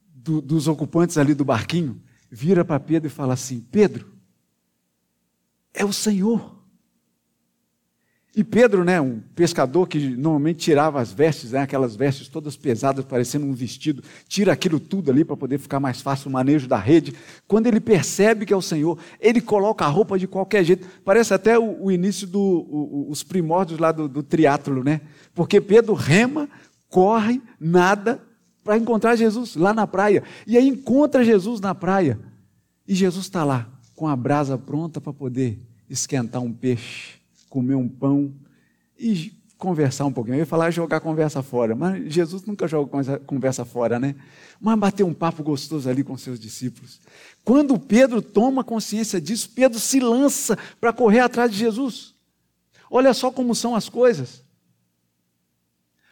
[0.07, 4.13] do, dos ocupantes ali do barquinho vira para Pedro e fala assim: Pedro,
[5.73, 6.58] é o Senhor.
[8.39, 13.03] E Pedro, né, um pescador que normalmente tirava as vestes, né, aquelas vestes todas pesadas,
[13.03, 16.77] parecendo um vestido, tira aquilo tudo ali para poder ficar mais fácil o manejo da
[16.77, 17.13] rede.
[17.49, 20.87] Quando ele percebe que é o Senhor, ele coloca a roupa de qualquer jeito.
[21.03, 25.01] Parece até o, o início dos do, primórdios lá do, do triatlo, né?
[25.35, 26.47] Porque Pedro rema,
[26.87, 28.23] corre, nada
[28.63, 30.23] para encontrar Jesus lá na praia.
[30.47, 32.17] E aí encontra Jesus na praia.
[32.87, 37.18] E Jesus está lá, com a brasa pronta para poder esquentar um peixe,
[37.49, 38.33] comer um pão
[38.97, 40.35] e conversar um pouquinho.
[40.35, 44.15] Eu ia falar jogar conversa fora, mas Jesus nunca joga conversa fora, né?
[44.59, 47.01] Mas bater um papo gostoso ali com seus discípulos.
[47.43, 52.15] Quando Pedro toma consciência disso, Pedro se lança para correr atrás de Jesus.
[52.89, 54.43] Olha só como são as coisas.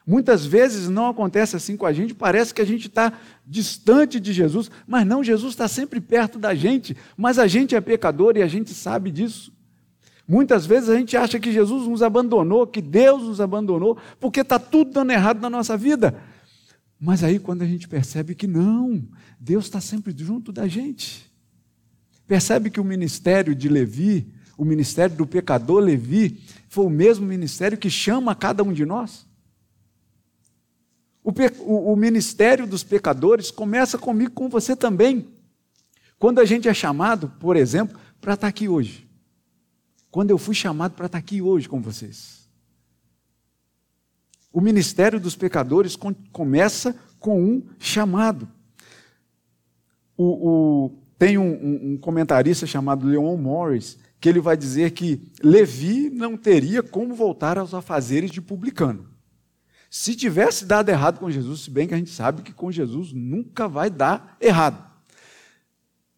[0.05, 3.11] Muitas vezes não acontece assim com a gente, parece que a gente está
[3.45, 7.81] distante de Jesus, mas não, Jesus está sempre perto da gente, mas a gente é
[7.81, 9.51] pecador e a gente sabe disso.
[10.27, 14.59] Muitas vezes a gente acha que Jesus nos abandonou, que Deus nos abandonou, porque está
[14.59, 16.21] tudo dando errado na nossa vida.
[16.99, 19.07] Mas aí, quando a gente percebe que não,
[19.39, 21.31] Deus está sempre junto da gente.
[22.27, 27.77] Percebe que o ministério de Levi, o ministério do pecador Levi, foi o mesmo ministério
[27.77, 29.25] que chama cada um de nós?
[31.23, 35.25] O, o, o ministério dos pecadores começa comigo, com você também.
[36.19, 39.06] Quando a gente é chamado, por exemplo, para estar aqui hoje
[40.17, 42.49] quando eu fui chamado para estar aqui hoje com vocês.
[44.51, 45.95] O ministério dos pecadores
[46.31, 48.49] começa com um chamado.
[50.17, 56.09] O, o, tem um, um, comentarista chamado Leon Morris que ele vai dizer que Levi
[56.09, 59.07] não teria como voltar aos afazeres de publicano.
[59.87, 63.13] Se tivesse dado errado com Jesus, se bem que a gente sabe que com Jesus
[63.13, 64.83] nunca vai dar errado.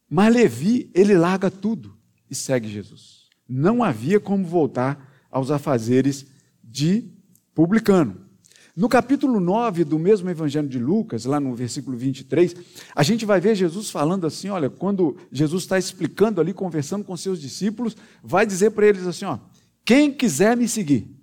[0.10, 1.98] Mas Levi, ele larga tudo
[2.32, 3.19] e segue Jesus
[3.50, 6.28] não havia como voltar aos afazeres
[6.64, 7.10] de
[7.56, 8.30] publicano.
[8.76, 12.56] No capítulo 9 do mesmo Evangelho de Lucas, lá no versículo 23,
[12.96, 17.18] a gente vai ver Jesus falando assim: olha, quando Jesus está explicando ali, conversando com
[17.18, 19.38] seus discípulos, vai dizer para eles assim: ó,
[19.84, 21.14] quem quiser me seguir,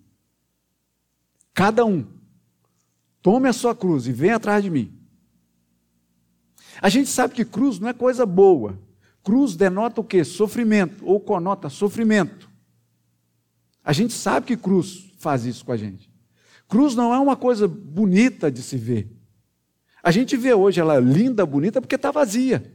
[1.54, 2.04] cada um,
[3.22, 4.92] tome a sua cruz e venha atrás de mim.
[6.82, 8.78] A gente sabe que cruz não é coisa boa,
[9.26, 10.22] Cruz denota o que?
[10.22, 12.48] Sofrimento, ou conota sofrimento.
[13.82, 16.08] A gente sabe que cruz faz isso com a gente.
[16.68, 19.10] Cruz não é uma coisa bonita de se ver.
[20.00, 22.72] A gente vê hoje ela linda, bonita, porque está vazia.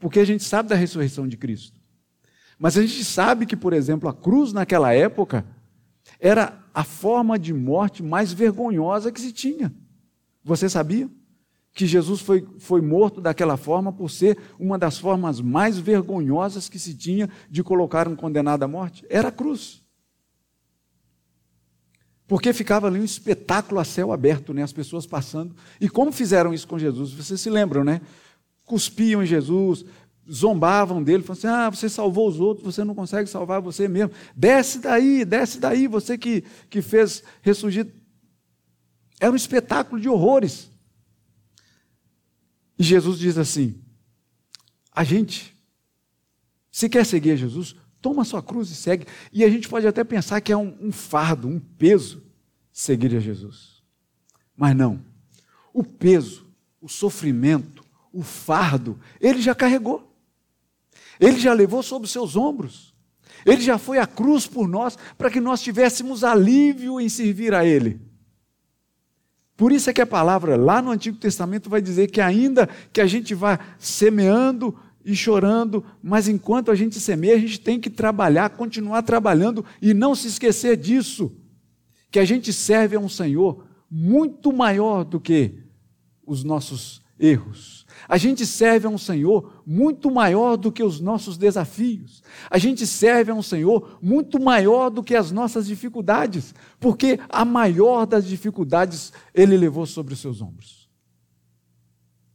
[0.00, 1.80] Porque a gente sabe da ressurreição de Cristo.
[2.58, 5.46] Mas a gente sabe que, por exemplo, a cruz naquela época
[6.18, 9.72] era a forma de morte mais vergonhosa que se tinha.
[10.42, 11.08] Você sabia?
[11.74, 16.78] Que Jesus foi, foi morto daquela forma por ser uma das formas mais vergonhosas que
[16.78, 19.04] se tinha de colocar um condenado à morte?
[19.10, 19.82] Era a cruz.
[22.28, 24.62] Porque ficava ali um espetáculo a céu aberto, né?
[24.62, 25.54] as pessoas passando.
[25.80, 27.12] E como fizeram isso com Jesus?
[27.12, 28.00] Vocês se lembram, né?
[28.64, 29.84] Cuspiam em Jesus,
[30.30, 34.12] zombavam dele, falavam assim: ah, você salvou os outros, você não consegue salvar você mesmo.
[34.34, 37.92] Desce daí, desce daí, você que, que fez ressurgir.
[39.20, 40.72] Era um espetáculo de horrores.
[42.78, 43.80] E Jesus diz assim:
[44.94, 45.56] a gente,
[46.70, 49.06] se quer seguir Jesus, toma sua cruz e segue.
[49.32, 52.22] E a gente pode até pensar que é um, um fardo, um peso
[52.72, 53.82] seguir a Jesus.
[54.56, 55.04] Mas não.
[55.72, 56.46] O peso,
[56.80, 57.82] o sofrimento,
[58.12, 60.16] o fardo, ele já carregou.
[61.18, 62.94] Ele já levou sobre os seus ombros.
[63.44, 67.64] Ele já foi à cruz por nós, para que nós tivéssemos alívio em servir a
[67.64, 68.00] Ele.
[69.56, 73.00] Por isso é que a palavra lá no Antigo Testamento vai dizer que ainda que
[73.00, 77.90] a gente vá semeando e chorando, mas enquanto a gente semeia, a gente tem que
[77.90, 81.30] trabalhar, continuar trabalhando e não se esquecer disso,
[82.10, 85.62] que a gente serve a um Senhor muito maior do que
[86.26, 91.38] os nossos erros, a gente serve a um Senhor muito maior do que os nossos
[91.38, 92.22] desafios.
[92.50, 97.44] A gente serve a um Senhor muito maior do que as nossas dificuldades, porque a
[97.44, 100.88] maior das dificuldades Ele levou sobre os seus ombros.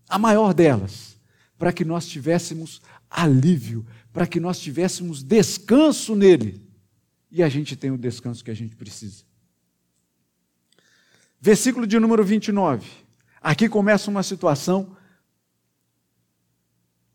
[0.07, 1.19] A maior delas,
[1.57, 6.67] para que nós tivéssemos alívio, para que nós tivéssemos descanso nele.
[7.31, 9.23] E a gente tem o descanso que a gente precisa.
[11.39, 13.08] Versículo de número 29.
[13.41, 14.95] Aqui começa uma situação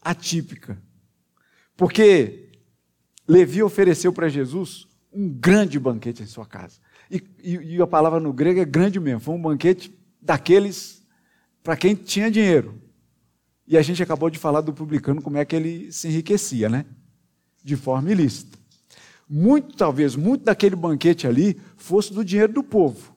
[0.00, 0.78] atípica.
[1.76, 2.50] Porque
[3.26, 6.78] Levi ofereceu para Jesus um grande banquete em sua casa.
[7.10, 9.20] E, e, e, a palavra no grego é grande mesmo.
[9.20, 11.04] Foi um banquete daqueles
[11.62, 12.80] para quem tinha dinheiro.
[13.66, 16.84] E a gente acabou de falar do publicano como é que ele se enriquecia, né?
[17.62, 18.58] De forma ilícita.
[19.28, 23.13] Muito, talvez, muito daquele banquete ali fosse do dinheiro do povo.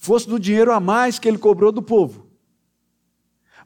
[0.00, 2.26] Fosse do dinheiro a mais que ele cobrou do povo.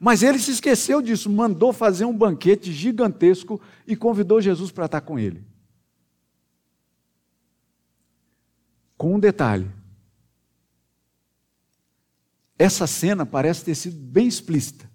[0.01, 4.99] Mas ele se esqueceu disso, mandou fazer um banquete gigantesco e convidou Jesus para estar
[4.99, 5.45] com ele.
[8.97, 9.71] Com um detalhe:
[12.59, 14.91] essa cena parece ter sido bem explícita.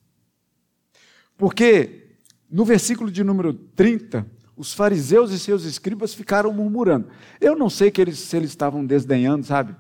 [1.39, 2.19] Porque
[2.51, 7.09] no versículo de número 30, os fariseus e seus escribas ficaram murmurando.
[7.41, 9.75] Eu não sei que eles, se eles estavam desdenhando, sabe?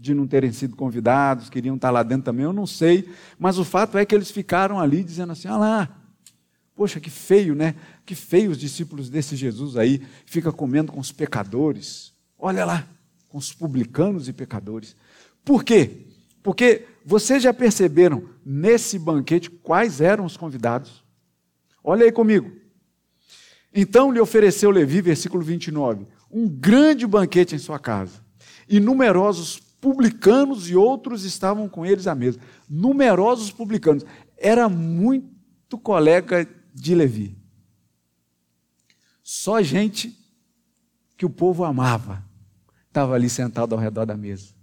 [0.00, 3.06] De não terem sido convidados, queriam estar lá dentro também, eu não sei.
[3.38, 6.00] Mas o fato é que eles ficaram ali dizendo assim: ah lá,
[6.74, 7.74] poxa, que feio, né?
[8.06, 12.14] Que feio os discípulos desse Jesus aí, fica comendo com os pecadores.
[12.38, 12.86] Olha lá,
[13.28, 14.96] com os publicanos e pecadores.
[15.44, 16.06] Por quê?
[16.42, 21.04] Porque vocês já perceberam nesse banquete quais eram os convidados?
[21.84, 22.50] Olha aí comigo.
[23.74, 28.20] Então lhe ofereceu Levi, versículo 29, um grande banquete em sua casa.
[28.68, 32.38] E numerosos publicanos e outros estavam com eles à mesa.
[32.68, 34.04] Numerosos publicanos.
[34.36, 37.36] Era muito colega de Levi.
[39.22, 40.16] Só gente
[41.16, 42.24] que o povo amava
[42.88, 44.54] estava ali sentado ao redor da mesa.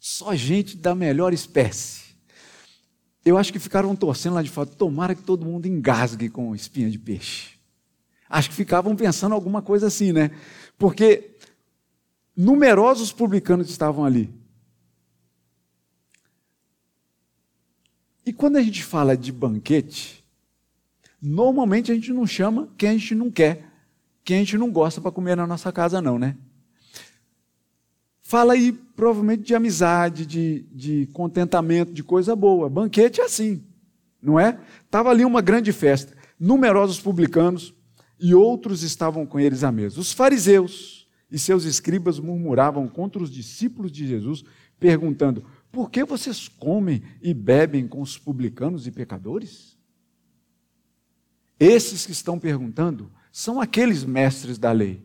[0.00, 2.02] Só gente da melhor espécie.
[3.24, 6.90] Eu acho que ficaram torcendo lá de fora, tomara que todo mundo engasgue com espinha
[6.90, 7.52] de peixe.
[8.28, 10.30] Acho que ficavam pensando alguma coisa assim, né?
[10.78, 11.31] Porque
[12.36, 14.32] numerosos publicanos estavam ali.
[18.24, 20.24] E quando a gente fala de banquete,
[21.20, 23.68] normalmente a gente não chama quem a gente não quer,
[24.24, 26.36] quem a gente não gosta para comer na nossa casa, não, né?
[28.20, 32.70] Fala aí provavelmente de amizade, de, de contentamento, de coisa boa.
[32.70, 33.62] Banquete é assim,
[34.22, 34.58] não é?
[34.84, 37.74] Estava ali uma grande festa, numerosos publicanos
[38.20, 40.00] e outros estavam com eles à mesa.
[40.00, 41.01] Os fariseus
[41.32, 44.44] e seus escribas murmuravam contra os discípulos de Jesus,
[44.78, 49.76] perguntando: por que vocês comem e bebem com os publicanos e pecadores?
[51.58, 55.02] Esses que estão perguntando são aqueles mestres da lei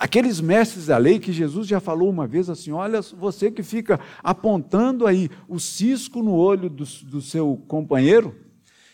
[0.00, 4.00] Aqueles mestres da lei que Jesus já falou uma vez assim: olha, você que fica
[4.22, 8.34] apontando aí o cisco no olho do, do seu companheiro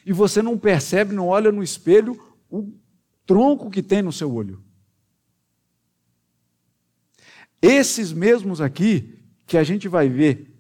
[0.05, 2.21] e você não percebe, não olha no espelho
[2.51, 2.73] o
[3.25, 4.61] tronco que tem no seu olho.
[7.67, 10.55] Esses mesmos aqui, que a gente vai ver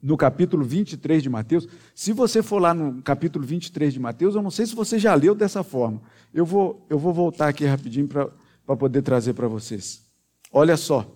[0.00, 4.40] no capítulo 23 de Mateus, se você for lá no capítulo 23 de Mateus, eu
[4.40, 6.00] não sei se você já leu dessa forma.
[6.32, 10.02] Eu vou, eu vou voltar aqui rapidinho para poder trazer para vocês.
[10.50, 11.14] Olha só.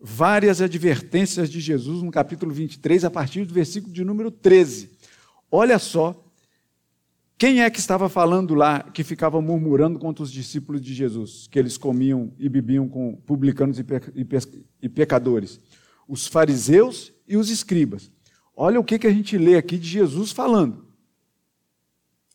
[0.00, 4.90] Várias advertências de Jesus no capítulo 23, a partir do versículo de número 13.
[5.50, 6.26] Olha só.
[7.40, 11.58] Quem é que estava falando lá, que ficava murmurando contra os discípulos de Jesus, que
[11.58, 13.78] eles comiam e bebiam com publicanos
[14.82, 15.58] e pecadores?
[16.06, 18.12] Os fariseus e os escribas.
[18.54, 20.84] Olha o que, que a gente lê aqui de Jesus falando.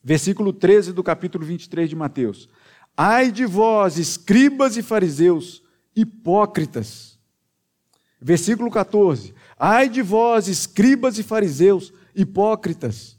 [0.03, 2.49] Versículo 13 do capítulo 23 de Mateus.
[2.97, 5.61] Ai de vós, escribas e fariseus,
[5.95, 7.19] hipócritas.
[8.19, 9.35] Versículo 14.
[9.59, 13.14] Ai de vós, escribas e fariseus, hipócritas.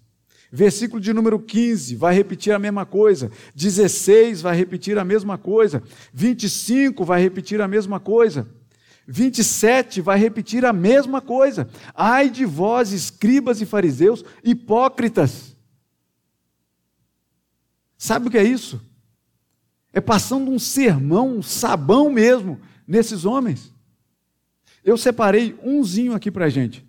[0.51, 3.31] Versículo de número 15 vai repetir a mesma coisa.
[3.55, 5.83] 16 vai repetir a mesma coisa.
[6.13, 8.49] 25 vai repetir a mesma coisa.
[9.09, 11.69] 27 vai repetir a mesma coisa.
[11.95, 15.57] Ai de vós, escribas e fariseus, hipócritas.
[17.99, 18.81] Sabe o que é isso?
[19.97, 23.73] é passando um sermão, um sabão mesmo, nesses homens.
[24.85, 26.86] Eu separei umzinho aqui para a gente.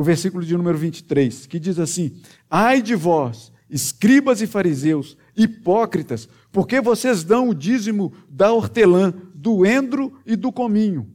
[0.00, 6.26] O versículo de número 23, que diz assim: Ai de vós, escribas e fariseus, hipócritas,
[6.50, 11.12] porque vocês dão o dízimo da hortelã, do endro e do cominho,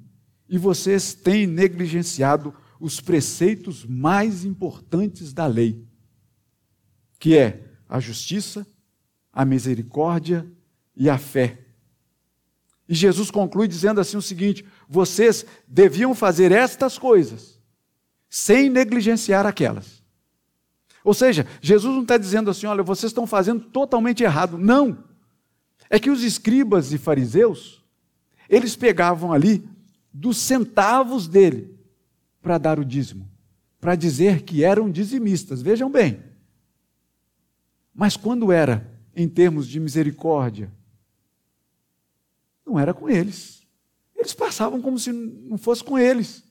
[0.47, 5.83] e vocês têm negligenciado os preceitos mais importantes da lei,
[7.17, 8.67] que é a justiça,
[9.33, 10.45] a misericórdia
[10.95, 11.57] e a fé.
[12.87, 17.54] E Jesus conclui dizendo assim o seguinte: vocês deviam fazer estas coisas,
[18.29, 20.03] sem negligenciar aquelas.
[21.03, 24.57] Ou seja, Jesus não está dizendo assim, olha, vocês estão fazendo totalmente errado.
[24.57, 25.03] Não.
[25.89, 27.83] É que os escribas e fariseus,
[28.49, 29.69] eles pegavam ali
[30.11, 31.77] dos centavos dele
[32.41, 33.29] para dar o dízimo,
[33.79, 35.61] para dizer que eram dizimistas.
[35.61, 36.23] Vejam bem.
[37.93, 40.71] Mas quando era em termos de misericórdia,
[42.65, 43.65] não era com eles.
[44.15, 46.43] Eles passavam como se não fosse com eles.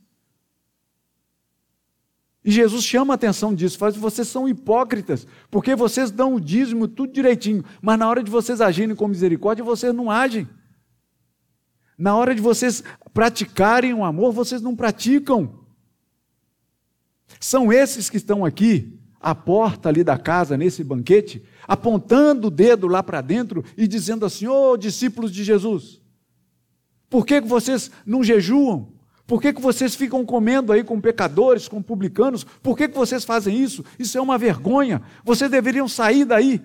[2.45, 6.87] E Jesus chama a atenção disso, fala: vocês são hipócritas, porque vocês dão o dízimo
[6.87, 10.47] tudo direitinho, mas na hora de vocês agirem com misericórdia, vocês não agem.
[11.97, 12.83] Na hora de vocês
[13.15, 15.65] praticarem o amor, vocês não praticam.
[17.41, 22.87] São esses que estão aqui, à porta ali da casa, nesse banquete, apontando o dedo
[22.87, 26.03] lá para dentro e dizendo assim: Ô oh, discípulos de Jesus,
[27.09, 28.94] por que vocês não jejuam?
[29.27, 32.45] Por que, que vocês ficam comendo aí com pecadores, com publicanos?
[32.45, 33.85] Por que, que vocês fazem isso?
[33.99, 35.03] Isso é uma vergonha.
[35.25, 36.63] Vocês deveriam sair daí.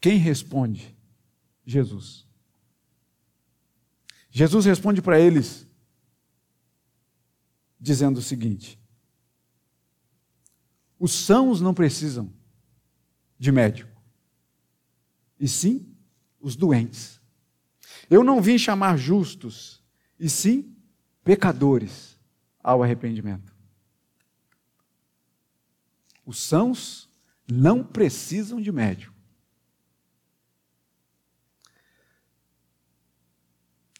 [0.00, 0.96] Quem responde?
[1.66, 2.26] Jesus.
[4.30, 5.66] Jesus responde para eles,
[7.78, 8.80] dizendo o seguinte:
[10.98, 12.32] os sãos não precisam
[13.36, 14.00] de médico,
[15.38, 15.94] e sim
[16.40, 17.19] os doentes.
[18.10, 19.80] Eu não vim chamar justos,
[20.18, 20.76] e sim
[21.22, 22.18] pecadores
[22.62, 23.54] ao arrependimento.
[26.26, 27.08] Os sãos
[27.50, 29.14] não precisam de médico.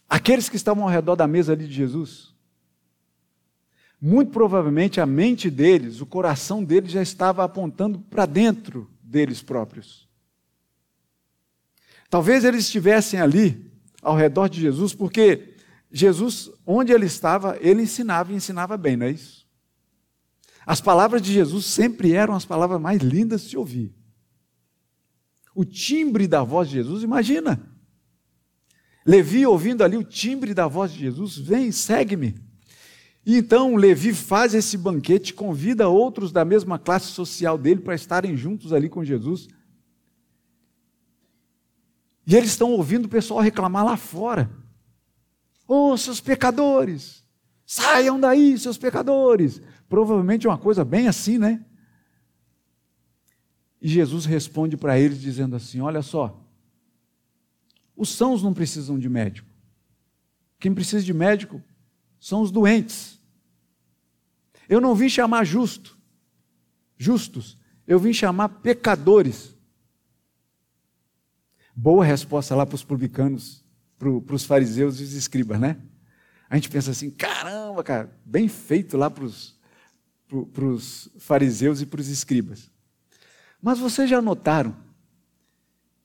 [0.09, 2.35] Aqueles que estavam ao redor da mesa ali de Jesus,
[4.01, 10.09] muito provavelmente a mente deles, o coração deles já estava apontando para dentro deles próprios.
[12.09, 13.70] Talvez eles estivessem ali
[14.01, 15.55] ao redor de Jesus, porque
[15.91, 19.47] Jesus, onde ele estava, ele ensinava e ensinava bem, não é isso?
[20.65, 23.95] As palavras de Jesus sempre eram as palavras mais lindas de se ouvir.
[25.55, 27.61] O timbre da voz de Jesus, imagina.
[29.05, 32.37] Levi, ouvindo ali o timbre da voz de Jesus, vem, segue-me.
[33.25, 38.37] E então Levi faz esse banquete, convida outros da mesma classe social dele para estarem
[38.37, 39.49] juntos ali com Jesus.
[42.31, 44.49] E eles estão ouvindo o pessoal reclamar lá fora.
[45.67, 47.25] Oh, seus pecadores,
[47.67, 49.61] saiam daí, seus pecadores.
[49.89, 51.65] Provavelmente é uma coisa bem assim, né?
[53.83, 56.41] E Jesus responde para eles dizendo assim: Olha só,
[57.97, 59.49] os sãos não precisam de médico.
[60.61, 61.61] Quem precisa de médico
[62.21, 63.19] são os doentes.
[64.69, 65.99] Eu não vim chamar justo,
[66.97, 67.59] justos,
[67.89, 69.57] eu vim chamar pecadores.
[71.83, 73.65] Boa resposta lá para os publicanos,
[73.99, 75.81] para os fariseus e os escribas, né?
[76.47, 79.59] A gente pensa assim, caramba, cara, bem feito lá para os,
[80.53, 82.71] para os fariseus e para os escribas.
[83.63, 84.77] Mas vocês já notaram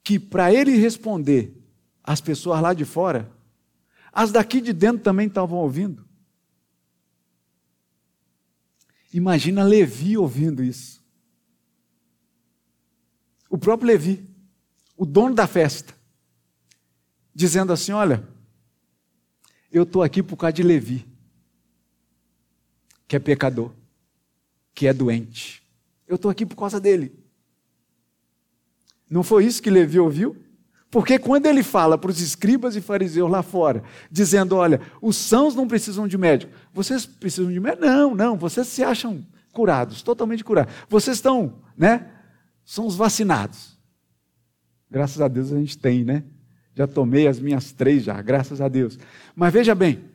[0.02, 1.62] que para ele responder
[2.02, 3.30] as pessoas lá de fora,
[4.14, 6.08] as daqui de dentro também estavam ouvindo.
[9.12, 11.04] Imagina Levi ouvindo isso.
[13.50, 14.35] O próprio Levi,
[14.98, 15.94] o dono da festa,
[17.34, 18.28] dizendo assim: Olha,
[19.72, 21.06] eu estou aqui por causa de Levi,
[23.08, 23.72] que é pecador,
[24.74, 25.64] que é doente.
[26.08, 27.18] Eu estou aqui por causa dele.
[29.10, 30.36] Não foi isso que Levi ouviu?
[30.90, 35.54] Porque quando ele fala para os escribas e fariseus lá fora, dizendo: olha, os sãos
[35.54, 37.86] não precisam de médico, vocês precisam de médico?
[37.86, 40.74] Não, não, vocês se acham curados, totalmente curados.
[40.88, 42.12] Vocês estão, né?
[42.64, 43.75] São os vacinados.
[44.96, 46.24] Graças a Deus a gente tem, né?
[46.74, 48.98] Já tomei as minhas três já, graças a Deus.
[49.36, 50.06] Mas veja bem,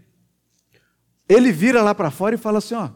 [1.28, 2.89] ele vira lá para fora e fala assim: ó,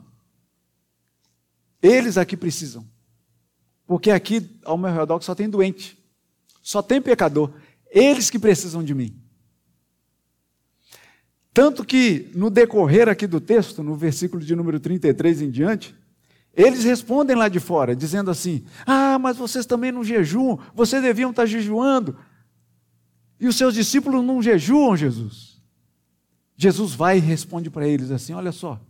[1.82, 2.88] eles aqui precisam.
[3.86, 6.02] Porque aqui ao meu redor só tem doente,
[6.62, 7.52] só tem pecador.
[7.90, 9.14] Eles que precisam de mim.
[11.52, 15.94] Tanto que, no decorrer aqui do texto, no versículo de número 33 em diante,
[16.56, 21.30] eles respondem lá de fora, dizendo assim: Ah, mas vocês também não jejuam, vocês deviam
[21.30, 22.16] estar jejuando.
[23.40, 25.60] E os seus discípulos não jejuam, Jesus.
[26.56, 28.80] Jesus vai e responde para eles assim: Olha só,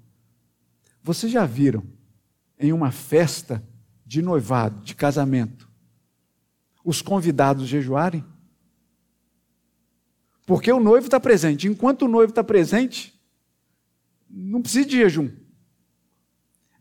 [1.03, 1.83] vocês já viram
[2.59, 3.67] em uma festa
[4.05, 5.69] de noivado, de casamento,
[6.85, 8.23] os convidados jejuarem?
[10.47, 11.67] Porque o noivo está presente.
[11.67, 13.19] Enquanto o noivo está presente,
[14.29, 15.31] não precisa de jejum.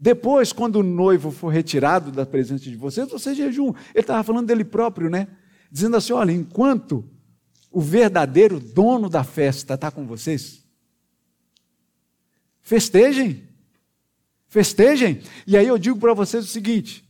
[0.03, 3.69] Depois, quando o noivo for retirado da presença de vocês, você jejum.
[3.69, 5.29] Ele estava falando dele próprio, né?
[5.71, 7.09] Dizendo assim: olha, enquanto
[7.71, 10.61] o verdadeiro dono da festa está com vocês,
[12.61, 13.47] festejem.
[14.49, 15.21] Festejem.
[15.47, 17.09] E aí eu digo para vocês o seguinte: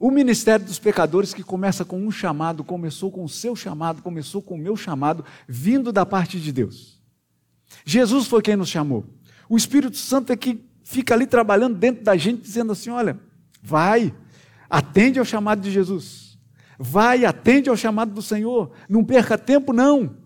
[0.00, 4.40] o ministério dos pecadores, que começa com um chamado, começou com o seu chamado, começou
[4.40, 6.98] com o meu chamado, vindo da parte de Deus.
[7.84, 9.04] Jesus foi quem nos chamou.
[9.50, 13.18] O Espírito Santo é que fica ali trabalhando dentro da gente, dizendo assim: olha,
[13.60, 14.14] vai,
[14.70, 16.38] atende ao chamado de Jesus.
[16.78, 18.70] Vai, atende ao chamado do Senhor.
[18.88, 20.16] Não perca tempo, não.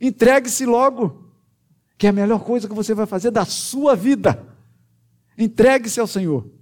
[0.00, 1.32] Entregue-se logo,
[1.98, 4.46] que é a melhor coisa que você vai fazer da sua vida.
[5.36, 6.53] Entregue-se ao Senhor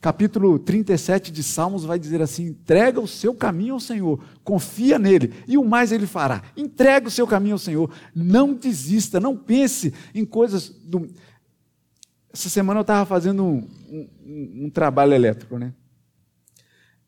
[0.00, 5.34] capítulo 37 de Salmos vai dizer assim: entrega o seu caminho ao Senhor, confia nele,
[5.46, 6.42] e o mais ele fará.
[6.56, 11.08] Entrega o seu caminho ao Senhor, não desista, não pense em coisas do.
[12.32, 15.72] Essa semana eu estava fazendo um, um, um, trabalho elétrico, né?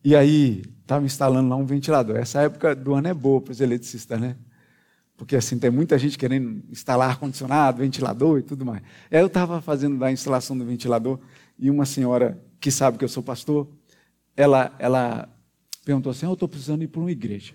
[0.03, 2.17] E aí, estava instalando lá um ventilador.
[2.17, 4.37] Essa época do ano é boa para os eletricistas, né?
[5.21, 8.83] Porque assim, tem muita gente querendo instalar ar-condicionado, ventilador e tudo mais.
[9.11, 11.21] Aí eu estava fazendo a instalação do ventilador
[11.61, 13.71] e uma senhora que sabe que eu sou pastor,
[14.35, 15.29] ela, ela
[15.85, 17.55] perguntou assim: Eu estou precisando ir para uma igreja.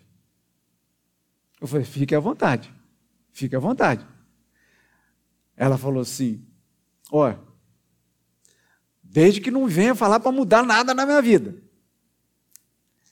[1.59, 2.71] Eu falei: Fique à vontade,
[3.33, 4.05] fique à vontade.
[5.57, 6.45] Ela falou assim:
[7.11, 7.39] Olha,
[9.01, 11.55] desde que não venha falar para mudar nada na minha vida.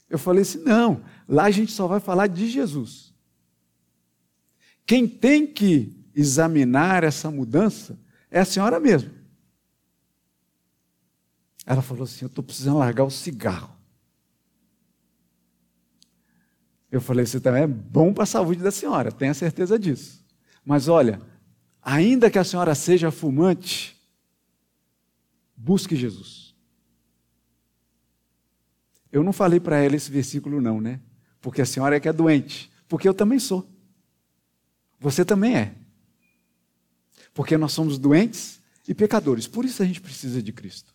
[0.07, 3.15] Eu falei assim: Não, lá a gente só vai falar de Jesus.
[4.85, 9.22] Quem tem que examinar essa mudança é a senhora mesma.
[11.65, 13.75] Ela falou assim: Eu estou precisando largar o cigarro.
[16.91, 20.23] Eu falei: Você também é bom para a saúde da senhora, tenha certeza disso.
[20.65, 21.21] Mas olha,
[21.81, 23.99] ainda que a senhora seja fumante,
[25.55, 26.53] busque Jesus.
[29.11, 30.99] Eu não falei para ela esse versículo, não, né?
[31.39, 32.71] Porque a senhora é que é doente.
[32.87, 33.69] Porque eu também sou.
[34.99, 35.75] Você também é.
[37.33, 39.47] Porque nós somos doentes e pecadores.
[39.47, 40.92] Por isso a gente precisa de Cristo.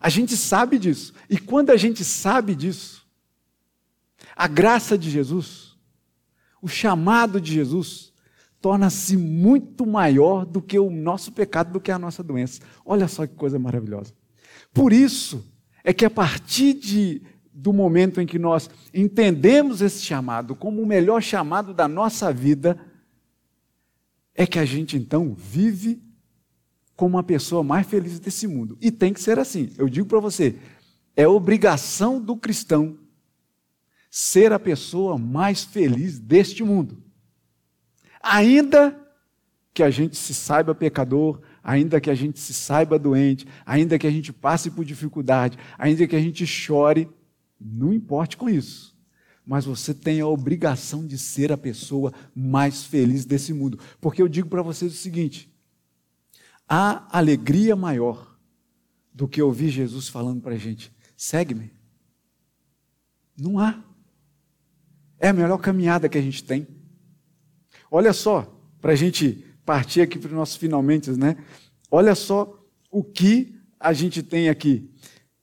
[0.00, 1.12] A gente sabe disso.
[1.28, 3.06] E quando a gente sabe disso,
[4.34, 5.76] a graça de Jesus,
[6.60, 8.12] o chamado de Jesus,
[8.60, 12.60] torna-se muito maior do que o nosso pecado, do que a nossa doença.
[12.84, 14.12] Olha só que coisa maravilhosa.
[14.72, 15.44] Por isso
[15.82, 17.22] é que a partir de,
[17.52, 22.78] do momento em que nós entendemos esse chamado como o melhor chamado da nossa vida,
[24.34, 26.02] é que a gente então vive
[26.96, 28.78] como uma pessoa mais feliz desse mundo.
[28.80, 29.70] E tem que ser assim.
[29.76, 30.56] Eu digo para você,
[31.14, 32.98] é obrigação do cristão
[34.10, 37.02] ser a pessoa mais feliz deste mundo.
[38.22, 38.98] Ainda
[39.74, 44.06] que a gente se saiba pecador, ainda que a gente se saiba doente, ainda que
[44.06, 47.08] a gente passe por dificuldade, ainda que a gente chore,
[47.60, 48.96] não importe com isso.
[49.44, 53.78] Mas você tem a obrigação de ser a pessoa mais feliz desse mundo.
[54.00, 55.54] Porque eu digo para vocês o seguinte:
[56.68, 58.36] há alegria maior
[59.12, 61.72] do que ouvir Jesus falando para a gente: segue-me.
[63.38, 63.82] Não há.
[65.18, 66.66] É a melhor caminhada que a gente tem.
[67.90, 68.42] Olha só,
[68.80, 71.36] para a gente partir aqui para os nossos finalmente, né?
[71.90, 74.90] Olha só o que a gente tem aqui.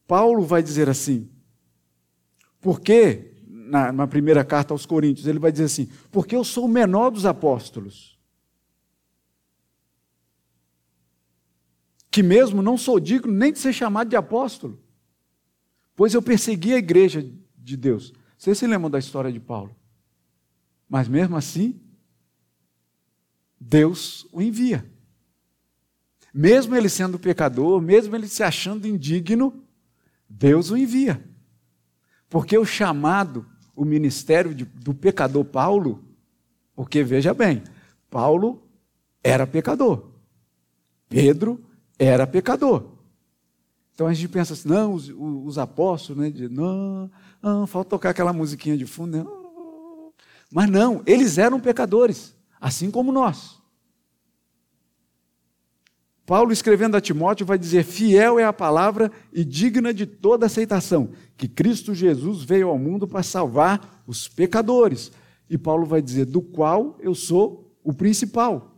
[0.08, 1.30] Paulo vai dizer assim:
[2.62, 6.70] porque, na, na primeira carta aos Coríntios, ele vai dizer assim: porque eu sou o
[6.70, 8.13] menor dos apóstolos.
[12.14, 14.80] Que mesmo não sou digno nem de ser chamado de apóstolo,
[15.96, 18.14] pois eu persegui a igreja de Deus.
[18.38, 19.76] Vocês se lembram da história de Paulo?
[20.88, 21.82] Mas mesmo assim,
[23.60, 24.88] Deus o envia.
[26.32, 29.66] Mesmo ele sendo pecador, mesmo ele se achando indigno,
[30.30, 31.20] Deus o envia.
[32.30, 33.44] Porque o chamado,
[33.76, 36.04] o ministério de, do pecador Paulo,
[36.76, 37.64] porque veja bem,
[38.08, 38.62] Paulo
[39.24, 40.12] era pecador,
[41.10, 42.94] Pedro era pecador.
[43.94, 47.10] Então a gente pensa assim, não, os, os apóstolos, né, de, não,
[47.42, 49.26] não, falta tocar aquela musiquinha de fundo, né?
[50.52, 53.62] mas não, eles eram pecadores, assim como nós.
[56.26, 61.10] Paulo, escrevendo a Timóteo, vai dizer: Fiel é a palavra e digna de toda aceitação,
[61.36, 65.12] que Cristo Jesus veio ao mundo para salvar os pecadores.
[65.50, 68.78] E Paulo vai dizer: Do qual eu sou o principal.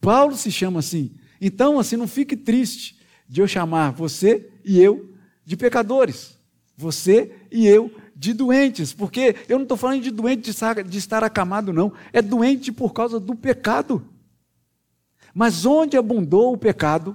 [0.00, 1.14] Paulo se chama assim.
[1.40, 5.14] Então, assim, não fique triste de eu chamar você e eu
[5.44, 6.38] de pecadores,
[6.76, 11.72] você e eu de doentes, porque eu não estou falando de doente de estar acamado,
[11.72, 14.06] não, é doente por causa do pecado.
[15.34, 17.14] Mas onde abundou o pecado,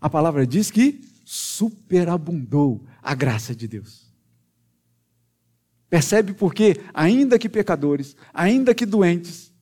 [0.00, 4.06] a palavra diz que superabundou a graça de Deus.
[5.90, 9.52] Percebe porque, ainda que pecadores, ainda que doentes,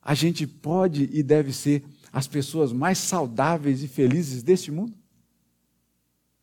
[0.00, 1.84] a gente pode e deve ser
[2.16, 4.96] as pessoas mais saudáveis e felizes deste mundo?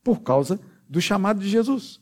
[0.04, 2.00] Por causa do chamado de Jesus.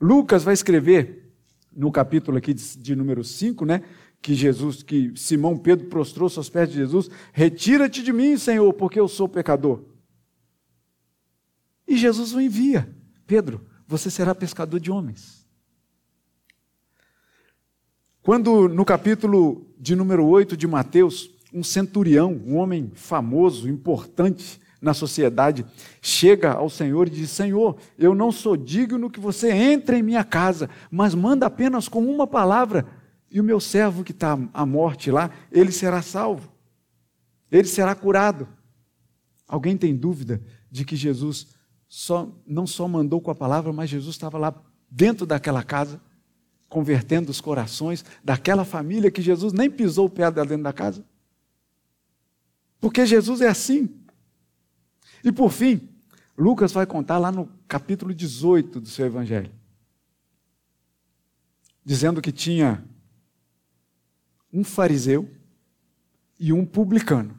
[0.00, 1.30] Lucas vai escrever
[1.70, 3.82] no capítulo aqui de, de número 5, né?
[4.22, 8.98] que Jesus, que Simão Pedro prostrou-se aos pés de Jesus: Retira-te de mim, Senhor, porque
[8.98, 9.84] eu sou pecador.
[11.86, 12.88] E Jesus o envia:
[13.26, 15.46] Pedro, você será pescador de homens.
[18.22, 24.94] Quando no capítulo de número 8 de Mateus, um centurião, um homem famoso, importante na
[24.94, 25.66] sociedade,
[26.00, 30.24] chega ao Senhor e diz: Senhor, eu não sou digno que você entre em minha
[30.24, 32.86] casa, mas manda apenas com uma palavra
[33.30, 36.50] e o meu servo que está à morte lá, ele será salvo.
[37.50, 38.48] Ele será curado.
[39.46, 41.48] Alguém tem dúvida de que Jesus
[41.88, 44.54] só, não só mandou com a palavra, mas Jesus estava lá
[44.90, 46.00] dentro daquela casa,
[46.68, 51.04] convertendo os corações daquela família que Jesus nem pisou o pé dentro da casa.
[52.80, 53.94] Porque Jesus é assim.
[55.22, 55.88] E por fim,
[56.36, 59.52] Lucas vai contar lá no capítulo 18 do seu evangelho,
[61.84, 62.82] dizendo que tinha
[64.52, 65.30] um fariseu
[66.38, 67.38] e um publicano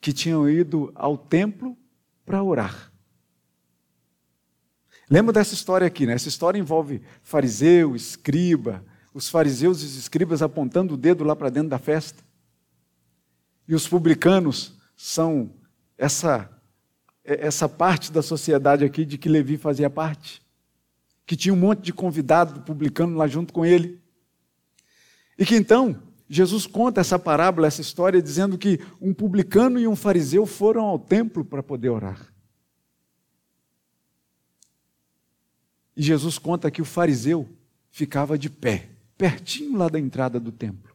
[0.00, 1.76] que tinham ido ao templo
[2.24, 2.92] para orar.
[5.10, 6.14] Lembra dessa história aqui, né?
[6.14, 11.50] Essa história envolve fariseu, escriba, os fariseus e os escribas apontando o dedo lá para
[11.50, 12.22] dentro da festa.
[13.66, 15.50] E os publicanos são
[15.96, 16.50] essa
[17.24, 20.42] essa parte da sociedade aqui de que Levi fazia parte,
[21.24, 23.98] que tinha um monte de convidado publicano lá junto com ele.
[25.38, 29.96] E que então Jesus conta essa parábola, essa história, dizendo que um publicano e um
[29.96, 32.32] fariseu foram ao templo para poder orar.
[35.96, 37.48] E Jesus conta que o fariseu
[37.90, 40.93] ficava de pé, pertinho lá da entrada do templo,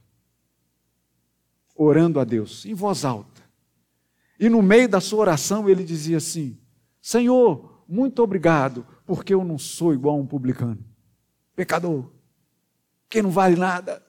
[1.79, 3.41] orando a Deus, em voz alta.
[4.37, 6.59] E no meio da sua oração ele dizia assim:
[7.01, 10.83] Senhor, muito obrigado, porque eu não sou igual a um publicano,
[11.55, 12.11] pecador,
[13.09, 14.03] que não vale nada.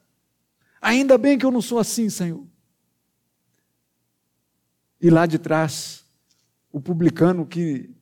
[0.82, 2.44] Ainda bem que eu não sou assim, Senhor.
[5.00, 6.04] E lá de trás,
[6.72, 7.94] o publicano que,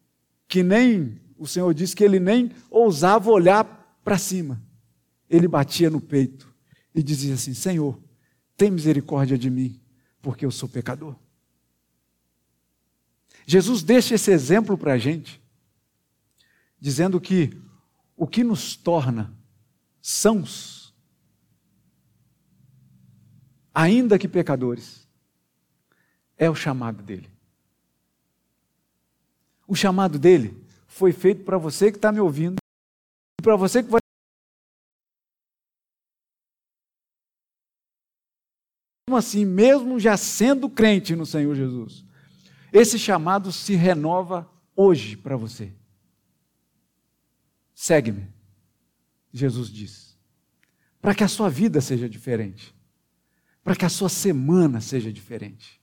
[0.49, 3.64] que nem o Senhor disse que ele nem ousava olhar
[4.03, 4.62] para cima.
[5.29, 6.53] Ele batia no peito
[6.95, 8.01] e dizia assim: Senhor,
[8.59, 9.80] tem misericórdia de mim,
[10.20, 11.14] porque eu sou pecador.
[13.46, 15.40] Jesus deixa esse exemplo para a gente,
[16.78, 17.56] dizendo que
[18.16, 19.32] o que nos torna
[20.02, 20.92] sãos,
[23.72, 25.09] ainda que pecadores,
[26.36, 27.30] é o chamado dele.
[29.68, 32.56] O chamado dele foi feito para você que está me ouvindo,
[33.38, 34.00] e para você que vai.
[39.16, 42.04] Assim, mesmo já sendo crente no Senhor Jesus,
[42.72, 45.72] esse chamado se renova hoje para você.
[47.74, 48.26] Segue-me,
[49.32, 50.16] Jesus diz,
[51.00, 52.74] para que a sua vida seja diferente,
[53.62, 55.80] para que a sua semana seja diferente,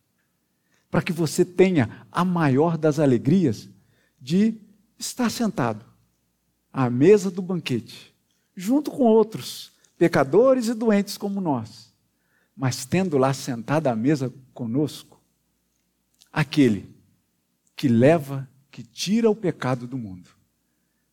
[0.92, 3.70] para que você tenha a maior das alegrias
[4.20, 4.60] de
[4.98, 5.86] está sentado
[6.72, 8.14] à mesa do banquete,
[8.56, 11.94] junto com outros pecadores e doentes como nós,
[12.56, 15.22] mas tendo lá sentado à mesa conosco
[16.32, 16.96] aquele
[17.76, 20.30] que leva, que tira o pecado do mundo,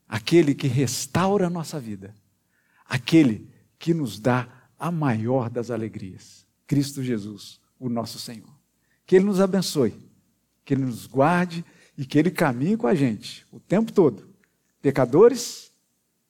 [0.08, 2.14] aquele que restaura a nossa vida,
[2.84, 8.50] aquele que nos dá a maior das alegrias, Cristo Jesus, o nosso Senhor.
[9.04, 9.94] Que Ele nos abençoe,
[10.64, 11.64] que Ele nos guarde
[11.96, 14.28] e que Ele caminhe com a gente o tempo todo,
[14.80, 15.72] pecadores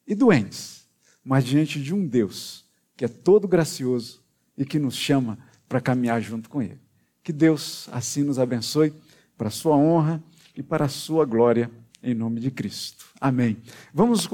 [0.07, 0.87] e doentes,
[1.23, 2.65] mas diante de um Deus
[2.97, 4.22] que é todo gracioso
[4.57, 5.39] e que nos chama
[5.69, 6.81] para caminhar junto com Ele.
[7.23, 8.93] Que Deus assim nos abençoe
[9.37, 10.23] para a sua honra
[10.57, 11.71] e para a sua glória,
[12.03, 13.07] em nome de Cristo.
[13.21, 13.57] Amém.
[13.95, 14.27] Vamos